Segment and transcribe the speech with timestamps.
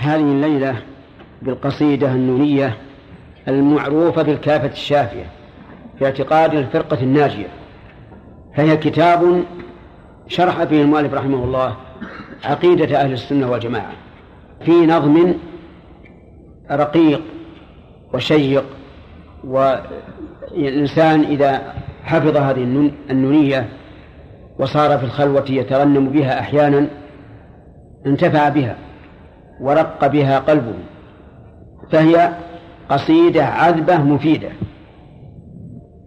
[0.00, 0.76] هذه الليلة
[1.42, 2.76] بالقصيدة النونية
[3.48, 5.24] المعروفة بالكافة الشافية
[5.98, 7.46] في اعتقاد الفرقة الناجية.
[8.56, 9.44] فهي كتاب
[10.28, 11.76] شرح فيه المؤلف رحمه الله
[12.44, 13.92] عقيدة أهل السنة والجماعة.
[14.64, 15.34] في نظم
[16.70, 17.22] رقيق
[18.14, 18.64] وشيق
[19.44, 21.74] والإنسان إذا
[22.04, 23.68] حفظ هذه النونية
[24.58, 26.86] وصار في الخلوة يترنم بها أحيانا
[28.06, 28.76] انتفع بها.
[29.60, 30.74] ورق بها قلبه
[31.92, 32.32] فهي
[32.88, 34.48] قصيدة عذبة مفيدة.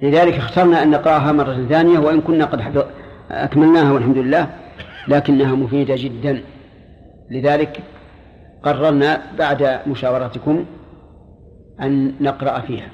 [0.01, 2.85] لذلك اخترنا أن نقرأها مرة ثانية وإن كنا قد
[3.31, 4.49] أكملناها والحمد لله
[5.07, 6.41] لكنها مفيدة جدا.
[7.31, 7.79] لذلك
[8.63, 10.65] قررنا بعد مشاورتكم
[11.81, 12.87] أن نقرأ فيها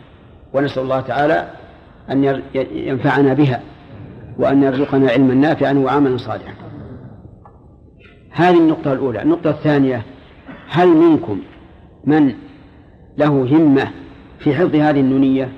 [0.53, 1.47] ونسأل الله تعالى
[2.11, 3.61] أن ينفعنا بها
[4.39, 6.53] وأن يرزقنا علما نافعا وعملا صالحا.
[8.31, 9.21] هذه النقطة الأولى.
[9.21, 10.05] النقطة الثانية
[10.69, 11.41] هل منكم
[12.03, 12.33] من
[13.17, 13.91] له همة
[14.39, 15.51] في حفظ هذه النونية؟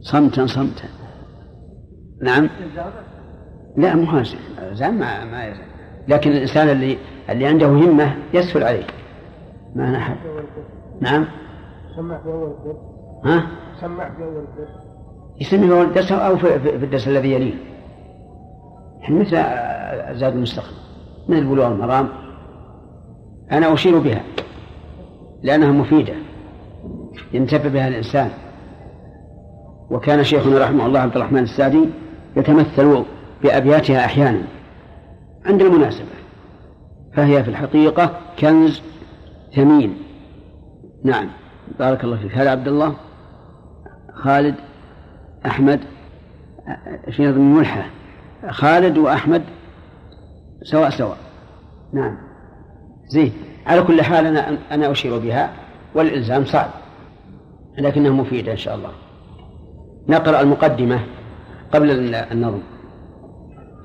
[0.00, 0.88] صمتا صمتا.
[2.22, 2.48] نعم؟
[3.76, 4.22] لا مو
[4.72, 5.66] زعم ما, ما يزعم.
[6.08, 6.98] لكن الإنسان اللي
[7.30, 8.86] اللي عنده همة يسهل عليه.
[9.76, 10.14] ما نحن.
[11.00, 11.26] نعم؟
[11.96, 12.76] سمع في أول الدرس.
[13.24, 13.46] ها؟
[13.80, 14.70] سمع في أول الدرس.
[15.40, 17.54] يسمي في أول الدرس أو في, في الدرس الذي يليه.
[19.08, 19.30] مثل
[20.18, 20.76] زاد المستقبل.
[21.28, 22.08] من البلوغ المرام؟
[23.52, 24.22] أنا أشير بها
[25.42, 26.14] لأنها مفيدة
[27.32, 28.30] ينتفع بها الإنسان.
[29.90, 31.88] وكان شيخنا رحمه الله عبد الرحمن السعدي
[32.36, 33.04] يتمثل
[33.42, 34.42] بأبياتها أحيانا
[35.46, 36.06] عند المناسبة
[37.14, 38.82] فهي في الحقيقة كنز
[39.56, 39.96] ثمين.
[41.04, 41.28] نعم.
[41.78, 42.34] بارك الله فيك.
[42.34, 42.94] هذا عبد الله
[44.14, 44.54] خالد
[45.46, 45.80] أحمد
[47.10, 47.84] في نظم الملحة
[48.50, 49.42] خالد وأحمد
[50.62, 51.18] سواء سواء.
[51.92, 52.31] نعم.
[53.12, 53.32] زين.
[53.66, 55.52] على كل حال أنا أنا أشير بها
[55.94, 56.70] والإلزام صعب
[57.78, 58.90] لكنها مفيدة إن شاء الله.
[60.08, 61.00] نقرأ المقدمة
[61.72, 62.62] قبل النظم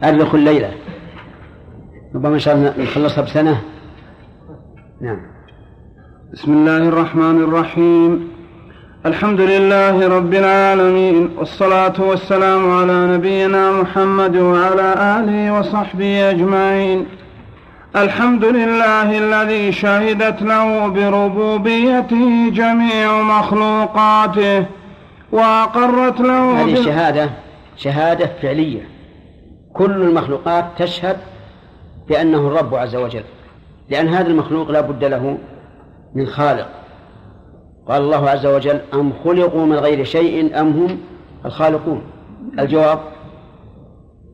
[0.03, 0.71] أربخ الليلة.
[2.15, 3.61] ربما إن شاء الله نخلصها بسنة.
[5.01, 5.19] نعم.
[6.33, 8.11] بسم الله الرحمن الرحيم.
[9.05, 14.87] الحمد لله رب العالمين والصلاة والسلام على نبينا محمد وعلى
[15.19, 17.05] آله وصحبه أجمعين.
[18.03, 24.65] الحمد لله الذي شهدت له بربوبيته جميع مخلوقاته
[25.31, 27.29] وأقرت له هذه الشهادة
[27.77, 28.89] شهادة فعلية.
[29.73, 31.17] كل المخلوقات تشهد
[32.09, 33.23] بأنه الرب عز وجل.
[33.89, 35.37] لأن هذا المخلوق لا بد له
[36.15, 36.67] من خالق.
[37.87, 40.97] قال الله عز وجل أم خلقوا من غير شيء أم هم
[41.45, 42.01] الخالقون؟
[42.59, 42.99] الجواب؟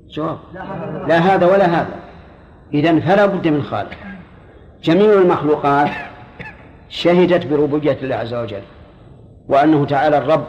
[0.09, 0.37] جواب.
[1.07, 2.02] لا هذا ولا هذا.
[2.73, 3.97] إذا فلا بد من خالق.
[4.83, 5.89] جميع المخلوقات
[6.89, 8.61] شهدت بربوبية الله عز وجل
[9.47, 10.45] وأنه تعالى الرب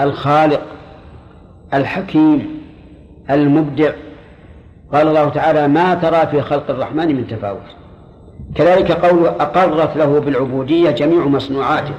[0.00, 0.62] الخالق
[1.74, 2.62] الحكيم
[3.30, 3.92] المبدع.
[4.92, 7.66] قال الله تعالى ما ترى في خلق الرحمن من تفاوت.
[8.54, 11.94] كذلك قوله أقرت له بالعبودية جميع مصنوعاته.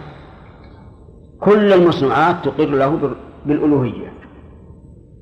[1.39, 4.13] كل المصنوعات تقر له بالألوهية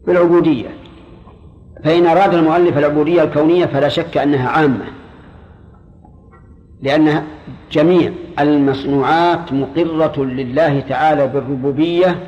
[0.07, 0.69] بالعبودية.
[1.83, 4.85] فإن أراد المؤلف العبودية الكونية فلا شك أنها عامة
[6.81, 7.23] لأن
[7.71, 12.19] جميع المصنوعات مقرة لله تعالى بالربوبية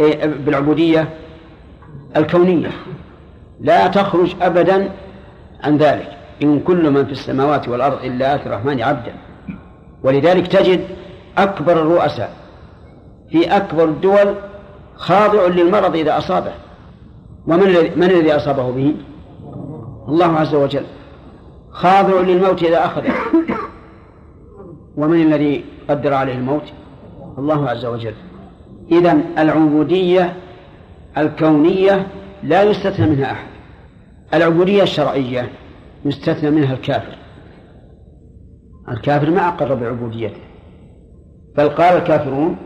[0.00, 1.08] إيه، بالعبودية
[2.16, 2.70] الكونية.
[3.60, 4.90] لا تخرج أبدا
[5.62, 6.08] عن ذلك.
[6.42, 9.12] إن كل من في السماوات والأرض إلا آتي الرحمن عبدا.
[10.02, 10.80] ولذلك تجد
[11.38, 12.32] أكبر الرؤساء
[13.30, 14.34] في أكبر الدول
[14.96, 16.52] خاضع للمرض إذا أصابه.
[17.46, 18.94] ومن من الذي أصابه به؟
[20.08, 20.84] الله عز وجل.
[21.70, 23.12] خاضع للموت إذا أخذه
[24.96, 26.72] ومن الذي قدر عليه الموت؟
[27.38, 28.14] الله عز وجل.
[28.92, 30.36] إذا العبودية
[31.18, 32.06] الكونية
[32.42, 33.46] لا يستثنى منها أحد.
[34.34, 35.50] العبودية الشرعية
[36.04, 37.16] يستثنى منها الكافر.
[38.88, 40.40] الكافر ما أقر بعبوديته.
[41.56, 42.56] بل قال الكافرون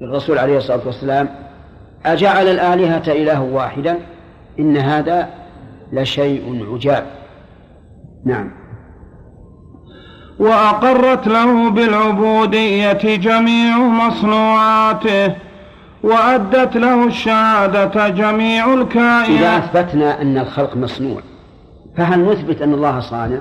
[0.00, 1.28] للرسول عليه الصلاة والسلام
[2.06, 3.98] أجعل الآلهة إله واحدا؟
[4.58, 5.28] إن هذا
[5.92, 7.06] لشيء عجاب.
[8.24, 8.50] نعم.
[10.38, 15.34] وأقرت له بالعبودية جميع مصنوعاته
[16.02, 19.28] وأدت له الشهادة جميع الكائنات.
[19.28, 21.20] إذا أثبتنا أن الخلق مصنوع
[21.96, 23.38] فهل نثبت أن الله صانع؟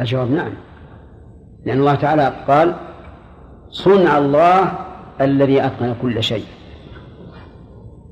[0.00, 0.52] الجواب نعم.
[1.66, 2.74] لأن الله تعالى قال
[3.70, 4.72] صنع الله
[5.20, 6.44] الذي أتقن كل شيء.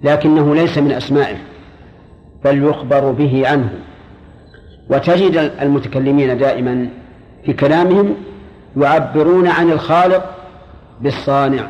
[0.04, 1.36] لكنه ليس من أسمائه
[2.44, 3.72] بل يخبر به عنه.
[4.90, 6.88] وتجد المتكلمين دائما
[7.44, 8.14] في كلامهم
[8.76, 10.24] يعبرون عن الخالق
[11.00, 11.68] بالصانع.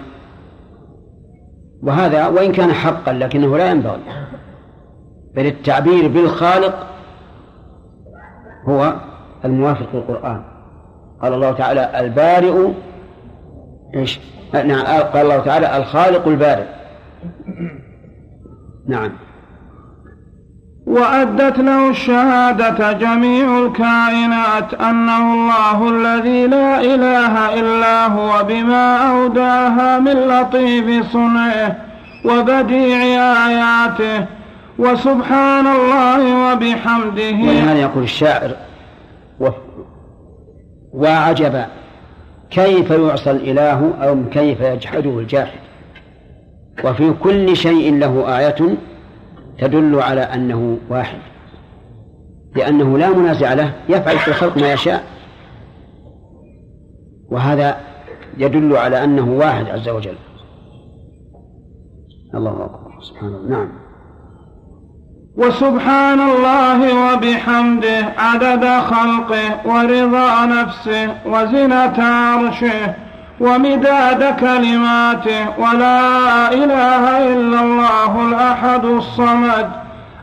[1.83, 4.01] وهذا وإن كان حقا لكنه لا ينبغي
[5.35, 6.87] بل التعبير بالخالق
[8.69, 8.95] هو
[9.45, 10.45] الموافق للقرآن.
[11.23, 12.73] قال الله تعالى البارئ
[13.95, 14.21] إيش؟
[14.55, 16.67] نعم قال الله تعالى الخالق البارئ.
[18.89, 19.13] نعم.
[20.87, 30.13] وأدت له الشهادة جميع الكائنات أنه الله الذي لا إله إلا هو بما أوداها من
[30.13, 31.77] لطيف صنعه
[32.25, 32.99] وبديع
[33.47, 34.27] آياته
[34.79, 37.49] وسبحان الله وبحمده.
[37.49, 38.51] ولهذا يقول الشاعر
[39.41, 39.49] و...
[40.93, 41.67] وعجبا
[42.51, 45.64] كيف يعصى الإله أو كيف يجحده الجاحد
[46.85, 48.77] وفي كل شيء له آية
[49.59, 51.19] تدل على أنه واحد
[52.57, 55.05] لأنه لا منازع له يفعل في الخلق ما يشاء.
[57.31, 57.77] وهذا
[58.39, 60.17] يدل على أنه واحد عز وجل.
[62.35, 63.03] الله أكبر.
[63.03, 63.49] سبحان الله.
[63.49, 63.69] نعم.
[65.37, 72.95] وسبحان الله وبحمده عدد خلقه ورضا نفسه وزنة عرشه
[73.41, 79.71] ومداد كلماته ولا إله إلا الله الأحد الصمد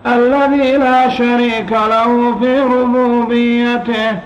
[0.07, 4.19] الذي لا شريك له في ربوبيته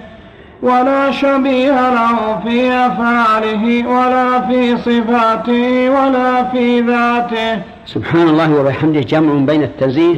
[0.62, 7.62] ولا شبيه له في أفعاله ولا في صفاته ولا في ذاته.
[7.86, 10.16] سبحان الله وبحمده جمع بين التنزيه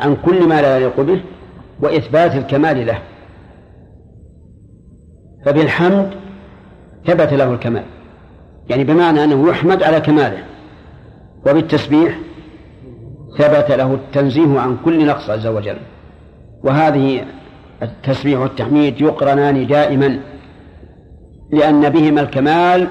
[0.00, 1.20] عن كل ما لا يليق به
[1.80, 2.98] وإثبات الكمال له.
[5.46, 6.10] فبالحمد
[7.06, 7.84] ثبت له الكمال.
[8.68, 10.44] يعني بمعنى أنه يحمد على كماله
[11.46, 12.18] وبالتسبيح
[13.38, 15.76] ثبت له التنزيه عن كل نقص عز وجل.
[16.64, 17.24] وهذه
[17.82, 20.20] التسبيح والتحميد يقرنان دائما
[21.52, 22.88] لأن بهما الكمال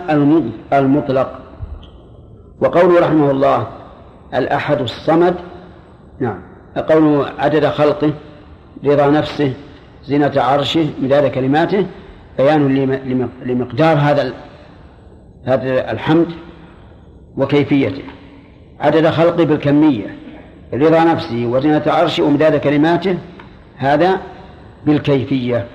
[0.73, 1.39] المطلق.
[2.61, 3.67] وقوله رحمه الله
[4.33, 5.35] الأحد الصمد
[6.19, 6.41] نعم
[6.89, 8.13] قوله عدد خلقه
[8.85, 9.53] رضا نفسه
[10.05, 11.85] زينة عرشه مداد كلماته
[12.37, 14.33] بيان لمقدار هذا
[15.45, 16.27] هذا الحمد
[17.37, 18.03] وكيفيته.
[18.79, 20.15] عدد خلقه بالكمية
[20.73, 23.17] رضا نفسه وزنة عرشه ومداد كلماته
[23.77, 24.21] هذا
[24.85, 25.67] بالكيفية.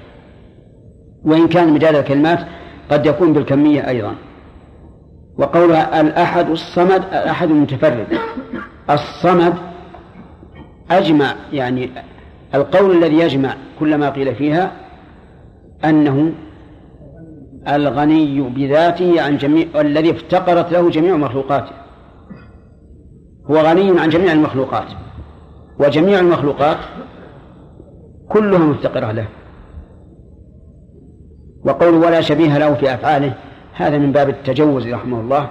[1.24, 2.38] وإن كان مداد الكلمات
[2.90, 4.14] قد يكون بالكمية أيضا.
[5.38, 8.06] وقول الأحد الصمد الأحد المتفرد.
[8.90, 9.54] الصمد
[10.90, 11.90] أجمع يعني
[12.54, 14.72] القول الذي يجمع كل ما قيل فيها
[15.84, 16.32] أنه
[17.68, 21.72] الغني بذاته عن جميع الذي افتقرت له جميع مخلوقاته.
[23.50, 24.86] هو غني عن جميع المخلوقات.
[25.78, 26.76] وجميع المخلوقات
[28.28, 29.26] كلها مفتقرة له.
[31.64, 33.34] وقول ولا شبيه له في أفعاله
[33.72, 35.48] هذا من باب التجوز رحمه الله.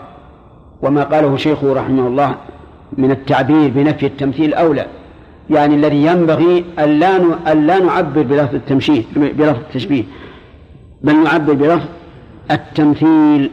[0.81, 2.35] وما قاله شيخه رحمه الله
[2.97, 4.85] من التعبير بنفي التمثيل أولى.
[5.49, 6.99] يعني الذي ينبغي أن
[7.67, 10.03] لا نعبر بلفظ التمشيه بلفظ التشبيه
[11.01, 11.85] بل نعبر بلفظ
[12.51, 13.51] التمثيل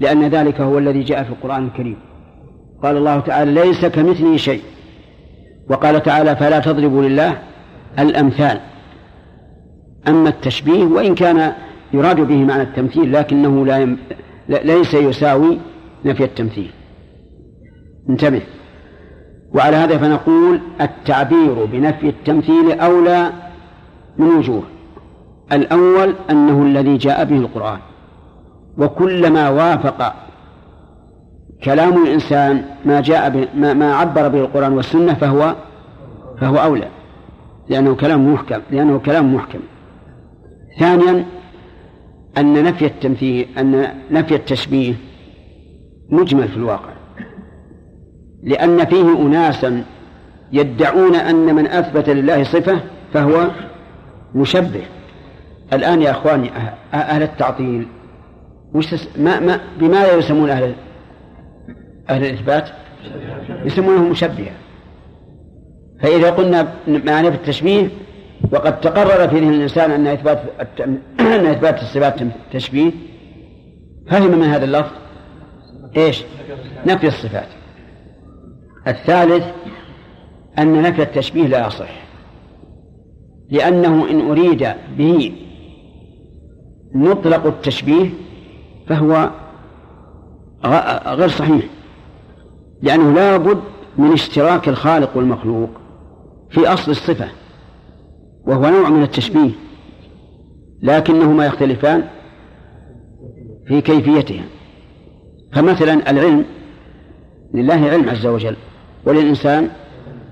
[0.00, 1.96] لأن ذلك هو الذي جاء في القرآن الكريم.
[2.82, 4.62] قال الله تعالى ليس كمثله شيء.
[5.70, 7.38] وقال تعالى فلا تضربوا لله
[7.98, 8.60] الأمثال.
[10.08, 11.52] أما التشبيه وإن كان
[11.92, 13.98] يراد به معنى التمثيل لكنه لا يم...
[14.48, 15.58] ليس يساوي
[16.04, 16.70] نفي التمثيل.
[18.08, 18.42] انتبه.
[19.54, 23.32] وعلى هذا فنقول التعبير بنفي التمثيل أولى
[24.18, 24.62] من وجوه.
[25.52, 27.78] الأول أنه الذي جاء به القرآن.
[28.78, 30.14] وكلما وافق
[31.64, 35.54] كلام الإنسان ما جاء به ما, ما عبر به القرآن والسنة فهو
[36.40, 36.88] فهو أولى
[37.68, 39.58] لأنه كلام محكم لأنه كلام محكم.
[40.78, 41.24] ثانيا
[42.38, 44.94] أن نفي التمثيل أن نفي التشبيه
[46.10, 46.92] مجمل في الواقع
[48.42, 49.84] لأن فيه أناسا
[50.52, 52.80] يدعون أن من أثبت لله صفة
[53.12, 53.50] فهو
[54.34, 54.82] مشبه.
[55.72, 56.50] الآن يا أخواني
[56.94, 57.86] أهل التعطيل
[58.76, 58.94] وش.
[59.18, 60.74] ما ما بماذا يسمون أهل
[62.10, 62.68] أهل الإثبات؟
[63.64, 64.52] يسمونهم مشبهة
[66.00, 67.88] فإذا قلنا معنى في التشبيه
[68.52, 70.42] وقد تقرر في ذهن الإنسان أن إثبات
[71.20, 72.20] أن إثبات الصفات
[72.52, 72.90] تشبيه
[74.08, 74.92] فهم من هذا اللفظ
[75.96, 76.24] إيش؟
[76.86, 77.48] نفي الصفات
[78.88, 79.44] الثالث
[80.58, 82.06] أن نفي التشبيه لا يصح
[83.50, 84.68] لأنه إن أريد
[84.98, 85.32] به
[86.92, 88.10] مطلق التشبيه
[88.88, 89.30] فهو
[91.06, 91.64] غير صحيح
[92.82, 93.60] لأنه لا بد
[93.98, 95.70] من اشتراك الخالق والمخلوق
[96.50, 97.28] في أصل الصفة
[98.46, 99.50] وهو نوع من التشبيه
[100.82, 102.04] لكنهما يختلفان
[103.68, 104.44] في كيفيتها.
[105.52, 106.44] فمثلا العلم
[107.54, 108.56] لله علم عز وجل
[109.04, 109.68] وللإنسان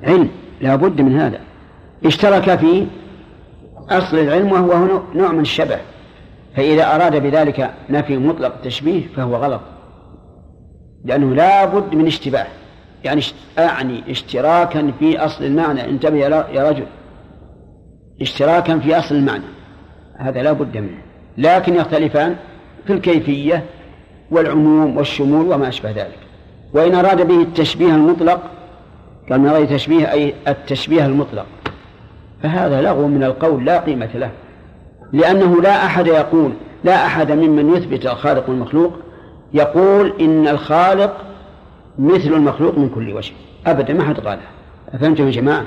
[0.02, 0.28] علم
[0.60, 1.40] لا بد من هذا.
[2.04, 2.86] اشترك في
[3.90, 5.78] أصل العلم وهو نوع من الشبه.
[6.56, 9.60] فإذا أراد بذلك نفي مطلق التشبيه فهو غلط.
[11.04, 12.46] لأنه لا بد من اشتباه.
[13.04, 13.22] يعني
[13.58, 15.84] أعني اشتراكا في أصل المعنى.
[15.84, 16.86] انتبه يا رجل.
[18.20, 19.44] اشتراكا في أصل المعنى.
[20.16, 20.98] هذا لا بد منه.
[21.38, 22.36] لكن يختلفان
[22.86, 23.64] في الكيفية
[24.30, 26.18] والعموم والشمول وما أشبه ذلك.
[26.72, 28.40] وإن أراد به التشبيه المطلق
[29.30, 31.46] قال من غير تشبيه أي التشبيه المطلق
[32.42, 34.30] فهذا لغو من القول لا قيمة له.
[35.12, 36.52] لأنه لا أحد يقول
[36.84, 38.92] لا أحد ممن يثبت الخالق والمخلوق
[39.54, 41.16] يقول إن الخالق
[41.98, 43.32] مثل المخلوق من كل وجه.
[43.66, 44.48] أبدا ما حد قالها
[44.94, 45.64] أفهمتم يا جماعة؟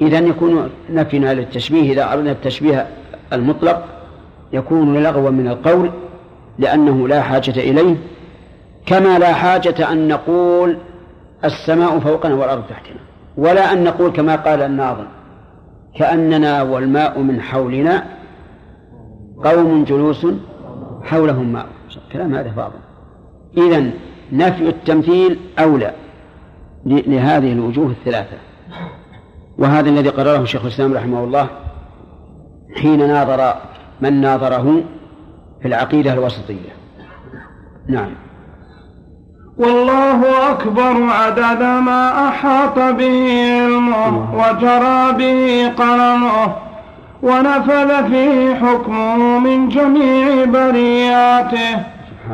[0.00, 2.86] إذا يكون نفينا للتشبيه إذا أردنا التشبيه
[3.32, 3.84] المطلق
[4.52, 5.90] يكون لغوا من القول
[6.58, 7.96] لأنه لا حاجة إليه
[8.86, 10.78] كما لا حاجة أن نقول
[11.44, 13.00] السماء فوقنا والأرض تحتنا
[13.36, 15.06] ولا أن نقول كما قال الناظم
[15.98, 18.04] كأننا والماء من حولنا
[19.44, 20.26] قوم جلوس
[21.04, 21.66] حولهم ماء.
[22.12, 22.78] كلام هذا فاضل.
[23.56, 23.90] إذا
[24.32, 25.92] نفي التمثيل أولى
[26.86, 28.36] لهذه الوجوه الثلاثة.
[29.58, 31.48] وهذا الذي قرره شيخ الإسلام رحمه الله
[32.76, 33.54] حين ناظر
[34.00, 34.82] من ناظره
[35.62, 36.76] في العقيدة الوسطية.
[37.88, 38.10] نعم.
[39.58, 46.65] والله أكبر عدد ما أحاط به علمه وجرى به قلمه.
[47.22, 51.78] ونفذ فيه حكمه من جميع برياته.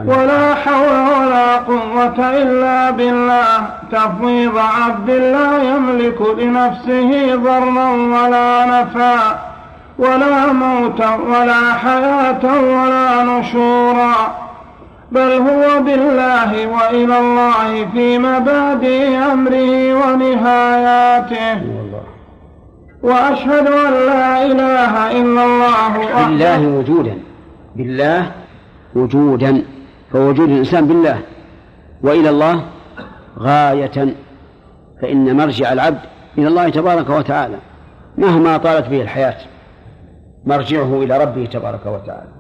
[0.07, 3.67] ولا حول ولا قوة إلا بالله.
[3.93, 9.39] تفويض عبد لا يملك لنفسه ضرا ولا نفعا
[9.99, 14.15] ولا موتا ولا حياة ولا نشورا.
[15.13, 21.82] بل هو بالله وإلى الله في مبادئ أمره ونهاياته.
[23.03, 27.19] وأشهد أن لا إله إلا الله بالله وجودا.
[27.77, 28.33] بالله
[28.95, 29.63] وجودا.
[30.13, 31.19] فوجود الإنسان بالله.
[32.03, 32.65] وإلى الله
[33.39, 34.15] غاية.
[35.03, 36.01] فإن مرجع العبد
[36.39, 37.57] إلى الله تبارك وتعالى.
[38.19, 39.37] مهما طالت به الحياة
[40.47, 42.33] مرجعه إلى ربه تبارك وتعالى.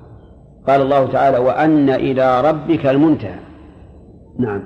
[0.68, 3.38] قال الله تعالى وأن إلى ربك المنتهى.
[4.38, 4.62] نعم.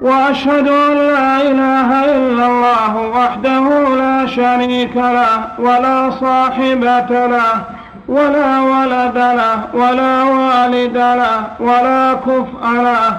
[0.00, 7.62] وأشهد أن لا إله إلا الله وحده لا شريك له ولا صاحبة له
[8.08, 13.18] ولا ولد له ولا والد له ولا كفء له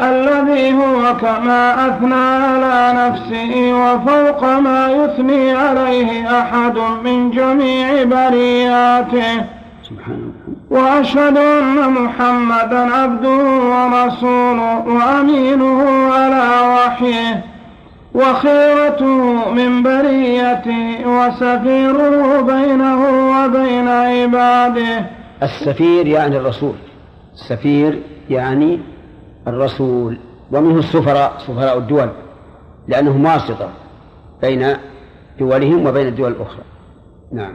[0.00, 9.44] الذي هو كما أثنى على نفسه وفوق ما يثني عليه أحد من جميع برياته.
[10.72, 17.44] وأشهد أن محمدا عبده ورسوله وأمينه على وحيه
[18.14, 23.00] وخيرته من بريته وسفيره بينه
[23.32, 25.06] وبين عباده.
[25.42, 26.74] السفير يعني الرسول.
[27.34, 28.80] السفير يعني
[29.46, 30.18] الرسول.
[30.52, 32.10] ومنه السفراء سفراء الدول
[32.88, 33.68] لأنهم واسطة
[34.42, 34.76] بين
[35.38, 36.64] دولهم وبين الدول الأخرى.
[37.32, 37.54] نعم.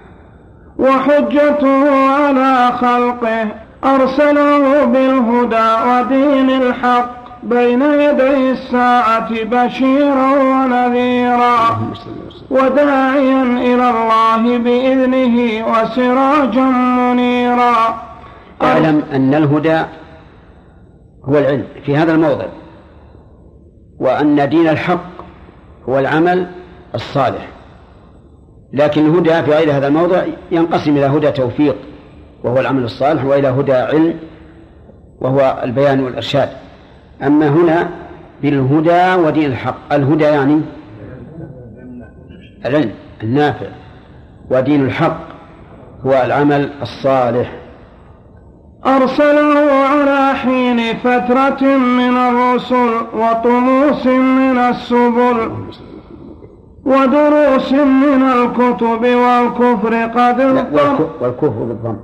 [0.80, 3.48] وحجته على خلقه.
[3.84, 7.18] أرسله بالهدى ودين الحق.
[7.44, 11.80] بين يدي الساعة بشيرا ونذيرا.
[12.50, 18.02] وداعيا إلى الله بإذنه وسراجا منيرا.
[18.64, 19.82] اعلم أن الهدى
[21.26, 22.46] هو العلم في هذا الموضع
[24.00, 25.10] وأن دين الحق
[25.90, 26.48] هو العمل
[26.96, 27.48] الصالح.
[28.74, 31.76] لكن الهدى في غير هذا الموضع ينقسم إلى هدى توفيق
[32.44, 34.20] وهو العمل الصالح وإلى هدى علم
[35.22, 36.50] وهو البيان والإرشاد.
[37.24, 37.90] أما هنا
[38.42, 39.94] بالهدى ودين الحق.
[39.94, 40.62] الهدى يعني
[42.66, 42.92] العلم
[43.24, 43.68] النافع
[44.50, 45.20] ودين الحق
[46.06, 47.52] هو العمل الصالح.
[48.86, 55.52] أرسله على حين فترة من الرسل وطموس من السبل.
[56.88, 60.39] ودروس من الكتب والكفر قد
[61.22, 61.98] والكفر بالضم.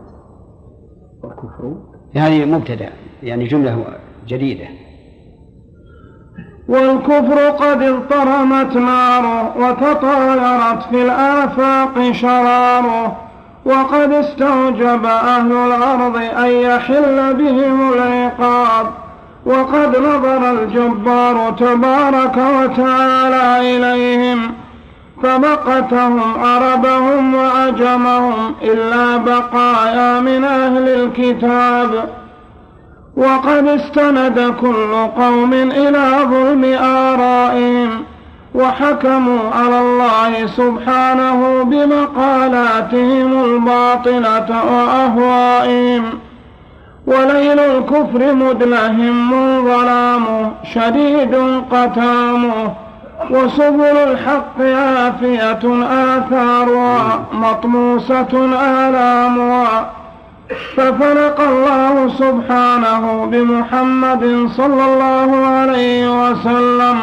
[1.24, 1.74] والكفر؟
[2.14, 2.90] يعني مبتدأ
[3.24, 3.86] يعني جملة
[4.28, 4.66] جديدة.
[6.68, 13.18] والكفر قد اضطرمت ناره وتطايرت في الآفاق شراره
[13.66, 18.86] وقد استوجب أهل الأرض أن يحل بهم العقاب
[19.46, 24.63] وقد نظر الجبار تبارك وتعالى إليهم.
[25.24, 32.10] فمقتهم عربهم وعجمهم إلا بقايا من أهل الكتاب.
[33.18, 37.90] وقد استند كل قوم إلى ظلم آرائهم
[38.56, 46.04] وحكموا على الله سبحانه بمقالاتهم الباطلة وأهوائهم.
[47.08, 49.32] وليل الكفر مدلهم
[49.66, 51.36] ظلامه شديد
[51.72, 52.83] قتامه.
[53.32, 55.64] وسبل الحق عافية
[56.16, 58.34] آثارها مطموسة
[58.88, 59.92] آلامها
[60.76, 66.98] ففلق الله سبحانه بمحمد صلى الله عليه وسلم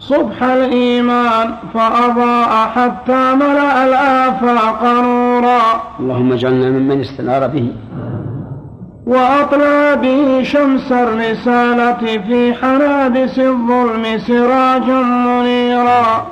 [0.00, 5.62] صبح الإيمان فأضاء حتى ملأ الآفاق نورا.
[6.00, 7.66] اللهم اجعلنا ممن استنار به.
[9.06, 16.26] وأطلع به شمس الرسالة في حنادس الظلم سراجا منيرا.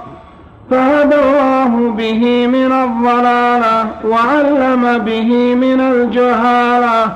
[0.71, 7.11] فهدى الله به من الضلالة وعلم به من الجهالة.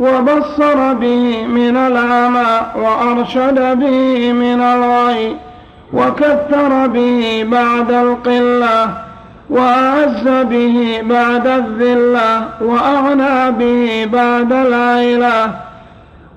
[0.00, 5.36] وبصر به من العمى وأرشد به من الغي.
[5.92, 9.05] وكثر به بعد القلة.
[9.50, 15.60] وأعز به بعد الذلة وأغنى به بعد العيلة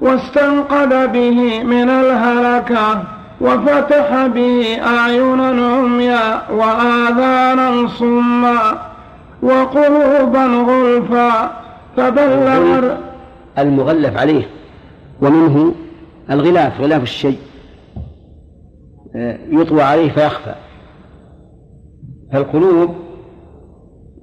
[0.02, 3.04] واستنقذ به من الهلكة
[3.42, 8.82] وفتح به أعينا عميا وآذانا صما
[9.42, 11.52] وقلوبا غلفا
[11.98, 12.94] فبلغ
[13.58, 14.48] المغلف عليه
[15.22, 15.74] ومنه
[16.32, 17.38] الغلاف غلاف الشيء
[19.16, 20.56] آه، يطوى عليه فيخفى.
[22.34, 22.96] فالقلوب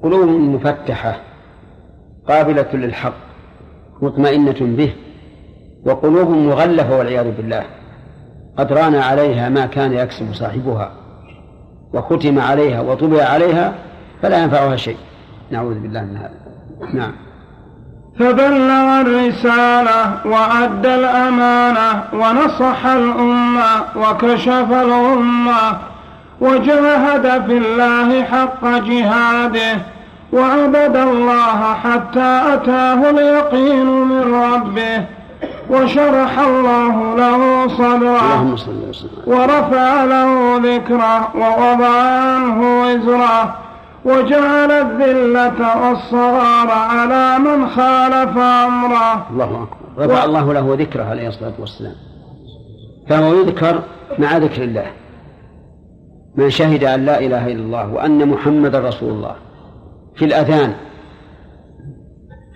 [0.03, 1.21] قلوب مفتحة
[2.29, 3.15] قابلة للحق
[4.03, 4.93] مطمئنة به
[5.87, 7.65] وقلوب مغلفة والعياذ بالله.
[8.59, 10.93] قد ران عليها ما كان يكسب صاحبها
[11.95, 13.75] وختم عليها وطبع عليها
[14.23, 14.97] فلا ينفعها شيء.
[15.51, 16.35] نعوذ بالله من هذا.
[16.95, 17.13] نعم.
[18.19, 25.79] فبلغ الرسالة وأدى الأمانة ونصح الأمة وكشف الأمة
[26.41, 29.79] وجاهد في الله حق جهاده
[30.33, 35.05] وعبد الله حتى أتاه اليقين من ربه
[35.71, 38.57] وشرح الله له صدره
[39.27, 43.57] ورفع له ذكره ووضع عنه وزره
[44.05, 49.27] وجعل الذلة والصغار على من خالف أمره.
[49.31, 50.05] الله أكبر.
[50.05, 51.95] رفع الله له ذكره عليه الصلاة والسلام.
[53.09, 53.81] فهو يذكر
[54.19, 54.87] مع ذكر الله.
[56.37, 59.35] من شهد أن لا إله إلا الله وأن محمد رسول الله
[60.17, 60.75] في الأذان.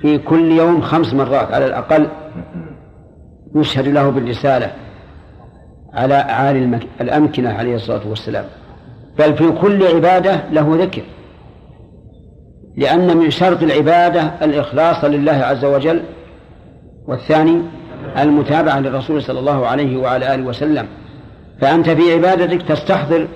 [0.01, 2.09] في كل يوم خمس مرات على الأقل
[3.57, 4.73] يشهد له بالرسالة
[5.95, 8.45] على أعالي الأمكنة عليه الصلاة والسلام.
[9.19, 11.03] بل في كل عبادة له ذكر.
[12.77, 16.03] لأن من شرط العبادة الإخلاص لله عز وجل
[17.07, 17.63] والثاني
[18.19, 20.87] المتابعة للرسول صلى الله عليه وعلى آله وسلم.
[21.61, 23.29] فأنت في عبادتك تستحضر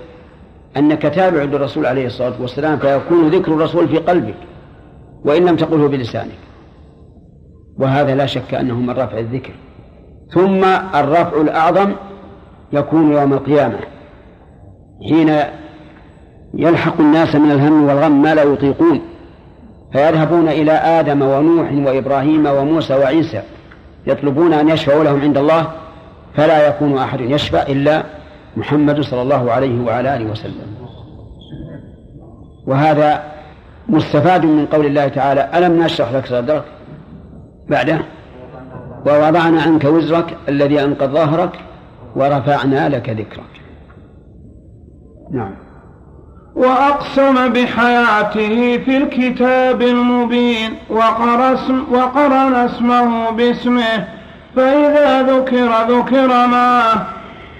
[0.77, 4.35] أنك تابع للرسول عليه الصلاة والسلام فيكون ذكر الرسول في قلبك
[5.25, 6.39] وإن لم تقله بلسانك.
[7.79, 9.53] وهذا لا شك أنه من رفع الذكر.
[10.35, 11.93] ثم الرفع الأعظم
[12.73, 13.79] يكون يوم القيامة
[15.09, 15.41] حين
[16.55, 19.01] يلحق الناس من الهم والغم ما لا يطيقون
[19.93, 23.43] فيذهبون إلى آدم ونوح وإبراهيم وموسى وعيسى
[24.07, 25.67] يطلبون أن يشفعوا لهم عند الله
[26.35, 28.05] فلا يكون أحد يشفع إلا
[28.57, 30.75] محمد صلى الله عليه وعلى آله وسلم.
[32.67, 33.23] وهذا
[33.89, 36.65] مستفاد من قول الله تعالى ألم نشرح لك صدرك؟
[37.69, 37.99] بعده
[39.07, 41.61] ووضعنا عنك وزرك الذي أنقض ظهرك
[42.17, 43.55] ورفعنا لك ذكرك.
[45.33, 45.55] نعم.
[46.55, 50.71] وأقسم بحياته في الكتاب المبين
[51.91, 54.07] وقرن اسمه باسمه
[54.57, 57.07] فإذا ذكر ذكر معه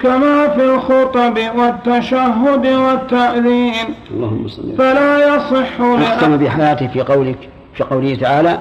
[0.05, 3.95] كما في الخطب والتشهد والتأذين.
[4.11, 7.39] اللهم صل فلا يصح أقسم بحياته في قولك
[7.75, 8.59] في قوله تعالى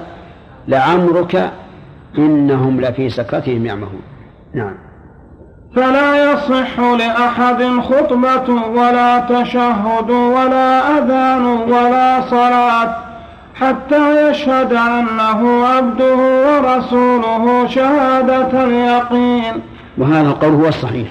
[0.68, 1.52] لعمرك
[2.18, 4.02] إنهم لفي سكرتهم يعمهون.
[4.54, 4.74] نعم.
[5.76, 12.96] فلا يصح لأحد خطبة ولا تشهد ولا أذان ولا صلاة
[13.54, 19.62] حتى يشهد أنه عبده ورسوله شهادة اليقين.
[19.98, 21.08] وهذا القول هو الصحيح.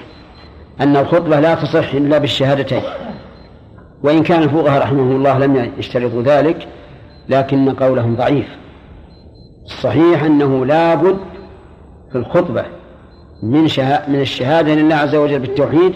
[0.80, 2.82] أن الخطبة لا تصح إلا بالشهادتين.
[4.02, 6.68] وإن كان الفقهاء رحمه الله لم يشترطوا ذلك
[7.28, 8.46] لكن قولهم ضعيف.
[9.64, 11.16] الصحيح أنه لابد
[12.12, 12.64] في الخطبة
[13.42, 15.92] من شها من الشهادة لله عز وجل بالتوحيد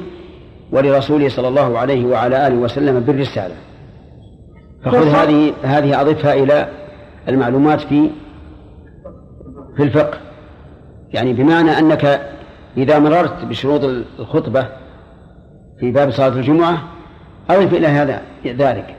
[0.73, 3.55] ولرسوله صلى الله عليه وعلى آله وسلم بالرسالة.
[4.85, 6.69] فخذ هذه هذه أضفها إلى
[7.29, 8.11] المعلومات في
[9.77, 10.19] في الفقه.
[11.13, 12.21] يعني بمعنى أنك
[12.77, 13.85] إذا مررت بشروط
[14.19, 14.67] الخطبة
[15.81, 16.83] في باب صلاة الجمعة
[17.51, 18.97] أضف إلى هذا ذلك.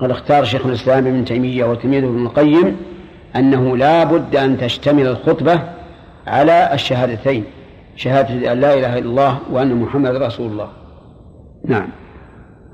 [0.00, 2.76] قد اختار شيخ الإسلام ابن تيمية وتلميذه ابن القيم
[3.36, 5.60] أنه لا بد أن تشتمل الخطبة
[6.26, 7.44] على الشهادتين
[7.96, 10.68] شهادة أن لا إله إلا الله وأن محمد رسول الله.
[11.64, 11.88] نعم.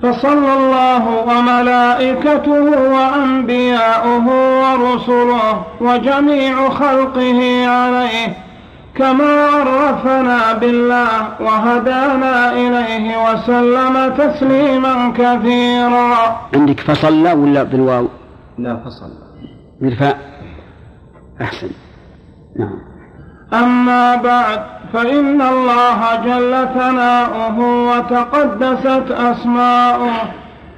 [0.03, 4.27] فصلى الله وملائكته وأنبياؤه
[4.61, 8.37] ورسله وجميع خلقه عليه
[8.97, 16.41] كما عرفنا بالله وهدانا إليه وسلم تسليما كثيرا.
[16.55, 18.09] عندك فصلى ولا بالواو؟
[18.59, 19.19] لا فصلى.
[19.81, 20.19] بالفاء.
[21.41, 21.71] أحسن.
[22.59, 22.79] نعم.
[23.53, 24.61] أما بعد
[24.93, 30.13] فإن الله جل ثناؤه وتقدست أسماؤه.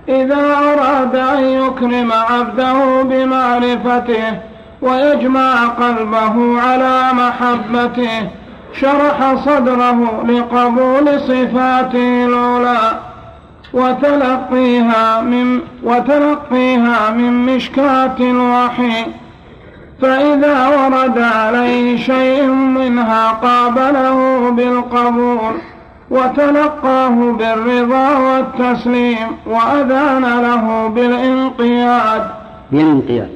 [0.08, 8.28] إذا أراد أن يكرم عبده بمعرفته ويجمع قلبه على محبته
[8.80, 12.98] شرح صدره لقبول صفاته العلى
[13.72, 19.06] وتلقيها من وتلقيها من مشكاة الوحي.
[20.02, 25.54] فإذا ورد عليه شيء منها قابله بالقبول
[26.10, 32.30] وتلقاه بالرضا والتسليم وأذان له بالانقياد.
[32.72, 33.35] بالانقياد.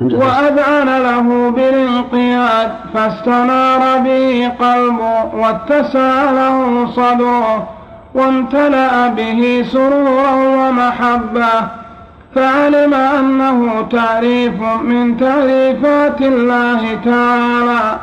[0.00, 7.68] وأذعن له بالانقياد فاستنار به قلبه واتسع له صدره
[8.14, 11.68] وامتلأ به سرورا ومحبة.
[12.34, 17.98] فعلم أنه تعريف من تعريفات الله تعالى.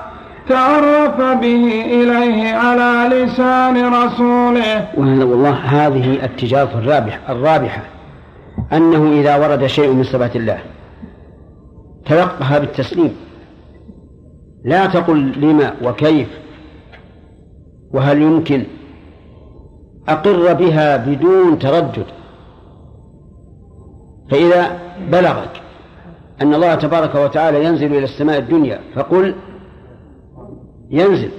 [0.50, 4.86] تعرف به إليه على لسان رسوله.
[4.98, 7.82] وهذا والله هذه التجارة الرابحة الرابحة.
[8.74, 10.58] أنه إذا ورد شيء من صفات الله.
[12.10, 13.16] تلقها بالتسليم.
[14.66, 16.28] لا تقل لما وكيف
[17.92, 18.64] وهل يمكن.
[20.08, 22.06] أقر بها بدون تردد.
[24.32, 24.80] فإذا
[25.12, 25.62] بلغك
[26.42, 29.36] أن الله تبارك وتعالى ينزل إلى السماء الدنيا فقل
[30.90, 31.30] ينزل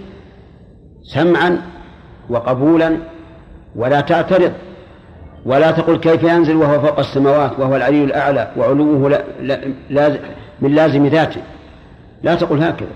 [1.03, 1.63] سمعا
[2.31, 2.97] وقبولا
[3.77, 4.53] ولا تعترض.
[5.47, 9.09] ولا تقل كيف ينزل وهو فوق السماوات وهو العلي الأعلى وعلوه
[9.41, 10.19] لا لا من
[10.61, 11.41] لازم ذاته.
[12.23, 12.93] لا تقل هكذا.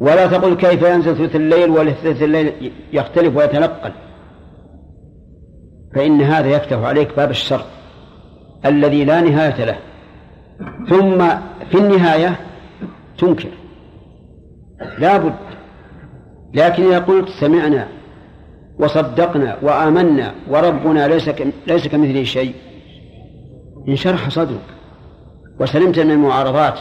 [0.00, 3.92] ولا تقل كيف ينزل ثلث الليل ولثلث الليل يختلف ويتنقل.
[5.94, 7.64] فإن هذا يفتح عليك باب الشر
[8.66, 9.78] الذي لا نهاية له.
[10.88, 11.28] ثم
[11.70, 12.36] في النهاية
[13.18, 13.48] تنكر.
[14.98, 15.34] لا بد.
[16.54, 17.88] لكن إذا قلت سمعنا
[18.78, 21.30] وصدقنا وآمنا وربنا ليس
[21.66, 22.54] ليس كمثله شيء
[23.88, 24.75] انشرح صدرك.
[25.60, 26.78] وسلمت من المعارضات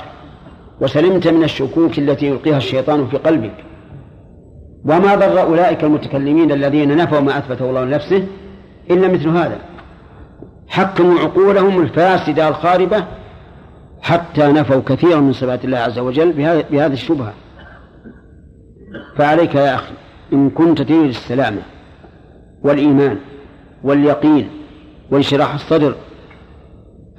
[0.82, 3.56] وسلمت من الشكوك التي يلقيها الشيطان في قلبك.
[4.86, 8.28] وما ضر أولئك المتكلمين الذين نفوا ما أثبته الله لنفسه
[8.92, 9.60] إلا مثل هذا.
[10.68, 13.06] حكموا عقولهم الفاسدة الخاربة
[14.02, 16.32] حتى نفوا كثيرا من صفات الله عز وجل
[16.72, 17.34] بهذه الشبهة.
[19.18, 19.94] فعليك يا أخي
[20.34, 21.62] إن كنت تريد السلامة
[22.64, 23.18] والإيمان
[23.84, 24.50] واليقين
[25.12, 25.96] وانشراح الصدر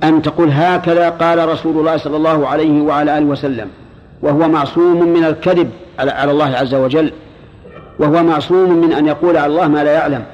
[0.04, 3.68] أن تقول هكذا قال رسول الله صلى الله عليه وعلى آله وسلم
[4.22, 7.12] وهو معصوم من الكذب على الله عز وجل
[7.98, 10.24] وهو معصوم من أن يقول على الله ما لا يعلم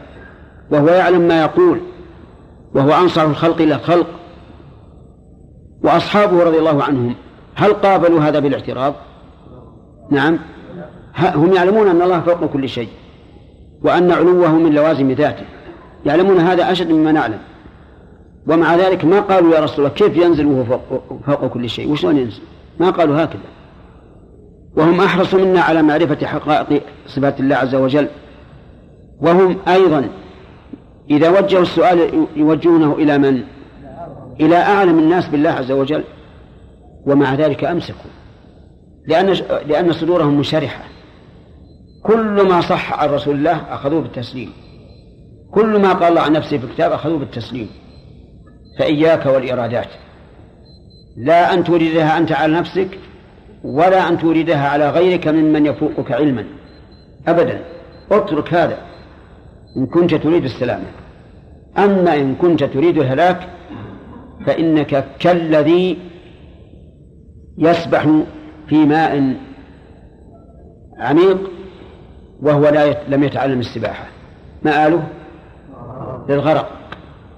[0.70, 1.80] وهو يعلم ما يقول
[2.74, 4.06] وهو أنصر الخلق إلى الخلق.
[5.82, 7.14] وأصحابه رضي الله عنهم
[7.54, 8.94] هل قابلوا هذا بالاعتراض؟
[10.10, 10.38] نعم.
[11.18, 12.88] هم يعلمون أن الله فوق كل شيء
[13.82, 15.44] وأن علوه من لوازم ذاته.
[16.06, 17.38] يعلمون هذا أشد مما نعلم.
[18.46, 22.16] ومع ذلك ما قالوا يا رسول الله كيف ينزل وهو فوق, فوق كل شيء؟ وشلون
[22.16, 22.42] ينزل؟
[22.80, 23.40] ما قالوا هكذا.
[24.76, 28.08] وهم أحرص منا على معرفة حقائق صفات الله عز وجل.
[29.20, 30.08] وهم أيضا
[31.10, 33.42] إذا وجهوا السؤال يوجهونه إلى من؟
[34.40, 36.04] إلى أعلم الناس بالله عز وجل.
[37.06, 38.10] ومع ذلك أمسكوا.
[39.06, 40.84] لأن لأن صدورهم منشرحة
[42.02, 44.52] كل ما صح عن رسول الله أخذوه بالتسليم.
[45.50, 47.68] كل ما قال الله عن نفسه في الكتاب أخذوه بالتسليم.
[48.78, 49.88] فإياك والإرادات.
[51.16, 52.98] لا أن توردها أنت على نفسك
[53.64, 56.44] ولا أن توردها على غيرك ممن يفوقك علما.
[57.28, 57.60] أبدا
[58.10, 58.78] اترك هذا.
[59.76, 60.86] إن كنت تريد السلامة.
[61.78, 63.48] أما إن كنت تريد الهلاك
[64.46, 65.98] فإنك كالذي
[67.58, 68.06] يسبح
[68.68, 69.36] في ماء
[70.98, 71.50] عميق
[72.42, 74.06] وهو لا لم يتعلم السباحة.
[74.62, 75.02] مآله
[76.28, 76.81] للغرق.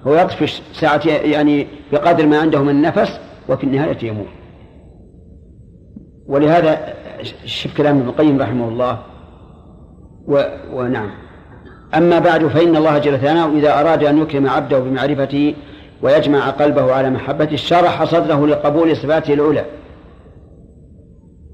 [0.07, 4.27] هو يطفش ساعة يعني بقدر ما عنده من نفس وفي النهاية يموت.
[6.27, 6.95] ولهذا
[7.45, 8.99] شوف كلام ابن القيم رحمه الله.
[10.29, 10.43] و...
[10.73, 11.11] ونعم.
[11.95, 15.55] أما بعد فإن الله جل ثناؤه إذا أراد أن يكرم عبده بمعرفته
[16.03, 19.65] ويجمع قلبه على محبته شرح صدره لقبول صفاته العلى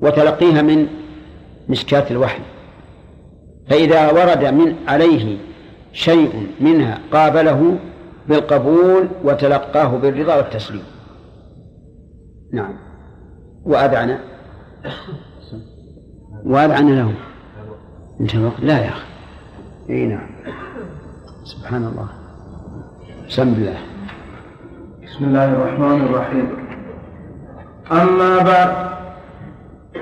[0.02, 0.86] وتلقيها من
[1.68, 2.40] مشكاة الوحي.
[3.68, 5.36] فإذا ورد من عليه
[5.92, 7.78] شيء منها قابله
[8.30, 10.84] بالقبول وتلقاه بالرضا والتسليم.
[12.52, 12.74] نعم.
[13.64, 14.18] وأذعن.
[16.44, 17.14] وأذعن له
[18.20, 19.06] انتهى الوقت لا يا أخي.
[19.90, 20.26] إي نعم.
[21.44, 22.08] سبحان الله.
[23.28, 23.78] بسم الله.
[25.04, 26.48] بسم الله الرحمن الرحيم.
[27.92, 28.90] أما بعد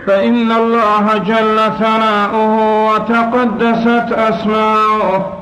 [0.07, 2.55] فإن الله جل ثناؤه
[2.93, 5.38] وتقدست أسماؤه.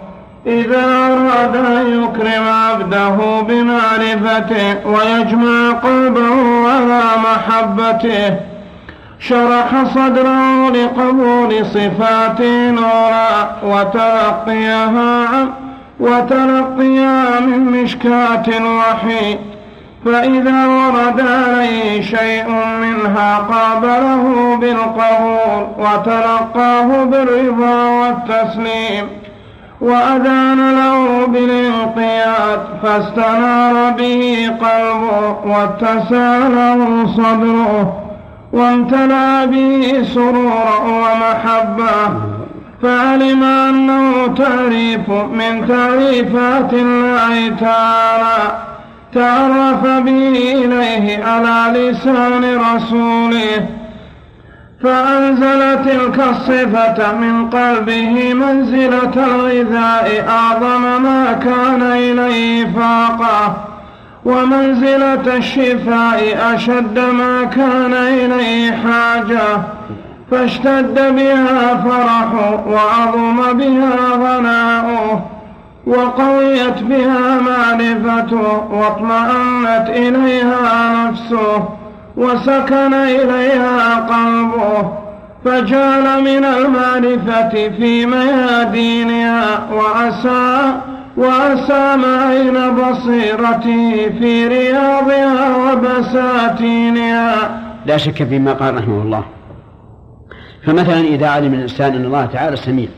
[0.46, 8.36] إذا أراد أن يكرم عبده بمعرفته ويجمع قلبه على محبته
[9.18, 15.48] شرح صدره لقبول صفات نورا وتلقيها
[16.00, 19.38] وتلقيها من مشكاة الوحي.
[20.04, 22.48] فإذا ورد عليه شيء
[22.82, 29.08] منها قابله بالقبول وتلقاه بالرضا والتسليم.
[29.86, 38.02] وأذان له بالانقياد فاستنار به قلبه واتسع له صدره
[38.52, 42.12] وامتلأ به سرورا ومحبة.
[42.82, 48.38] فعلم أنه تعريف من تعريفات الله تعالى.
[49.14, 53.66] تعرف به إليه على لسان رسوله.
[54.82, 63.56] فأنزل تلك الصفة من قلبه منزلة الغذاء أعظم ما كان إليه فاقة.
[64.24, 69.62] ومنزلة الشفاء أشد ما كان إليه حاجة.
[70.30, 75.26] فاشتد بها فرحه وعظم بها غناؤه
[75.86, 81.75] وقويت بها معرفته واطمأنت إليها نفسه.
[82.16, 84.92] وسكن إليها قلبه
[85.44, 90.72] فجعل من المعرفة في ميادينها وعسى
[91.16, 97.62] وأسام عين بصيرته في رياضها وبساتينها.
[97.86, 99.24] لا شك فيما قال رحمه الله.
[100.66, 102.88] فمثلا إذا علم الإنسان أن الله تعالى سميع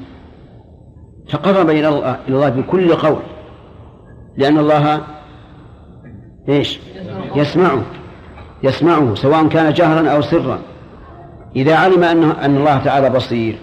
[1.29, 3.23] تقرب إلى الله بكل قول
[4.37, 5.01] لأن الله
[6.49, 6.81] إيش؟
[7.35, 7.83] يسمعه.
[8.63, 10.59] يسمعه سواء كان جهرا أو سرا.
[11.57, 13.59] إذا علم أن أن الله تعالى بصير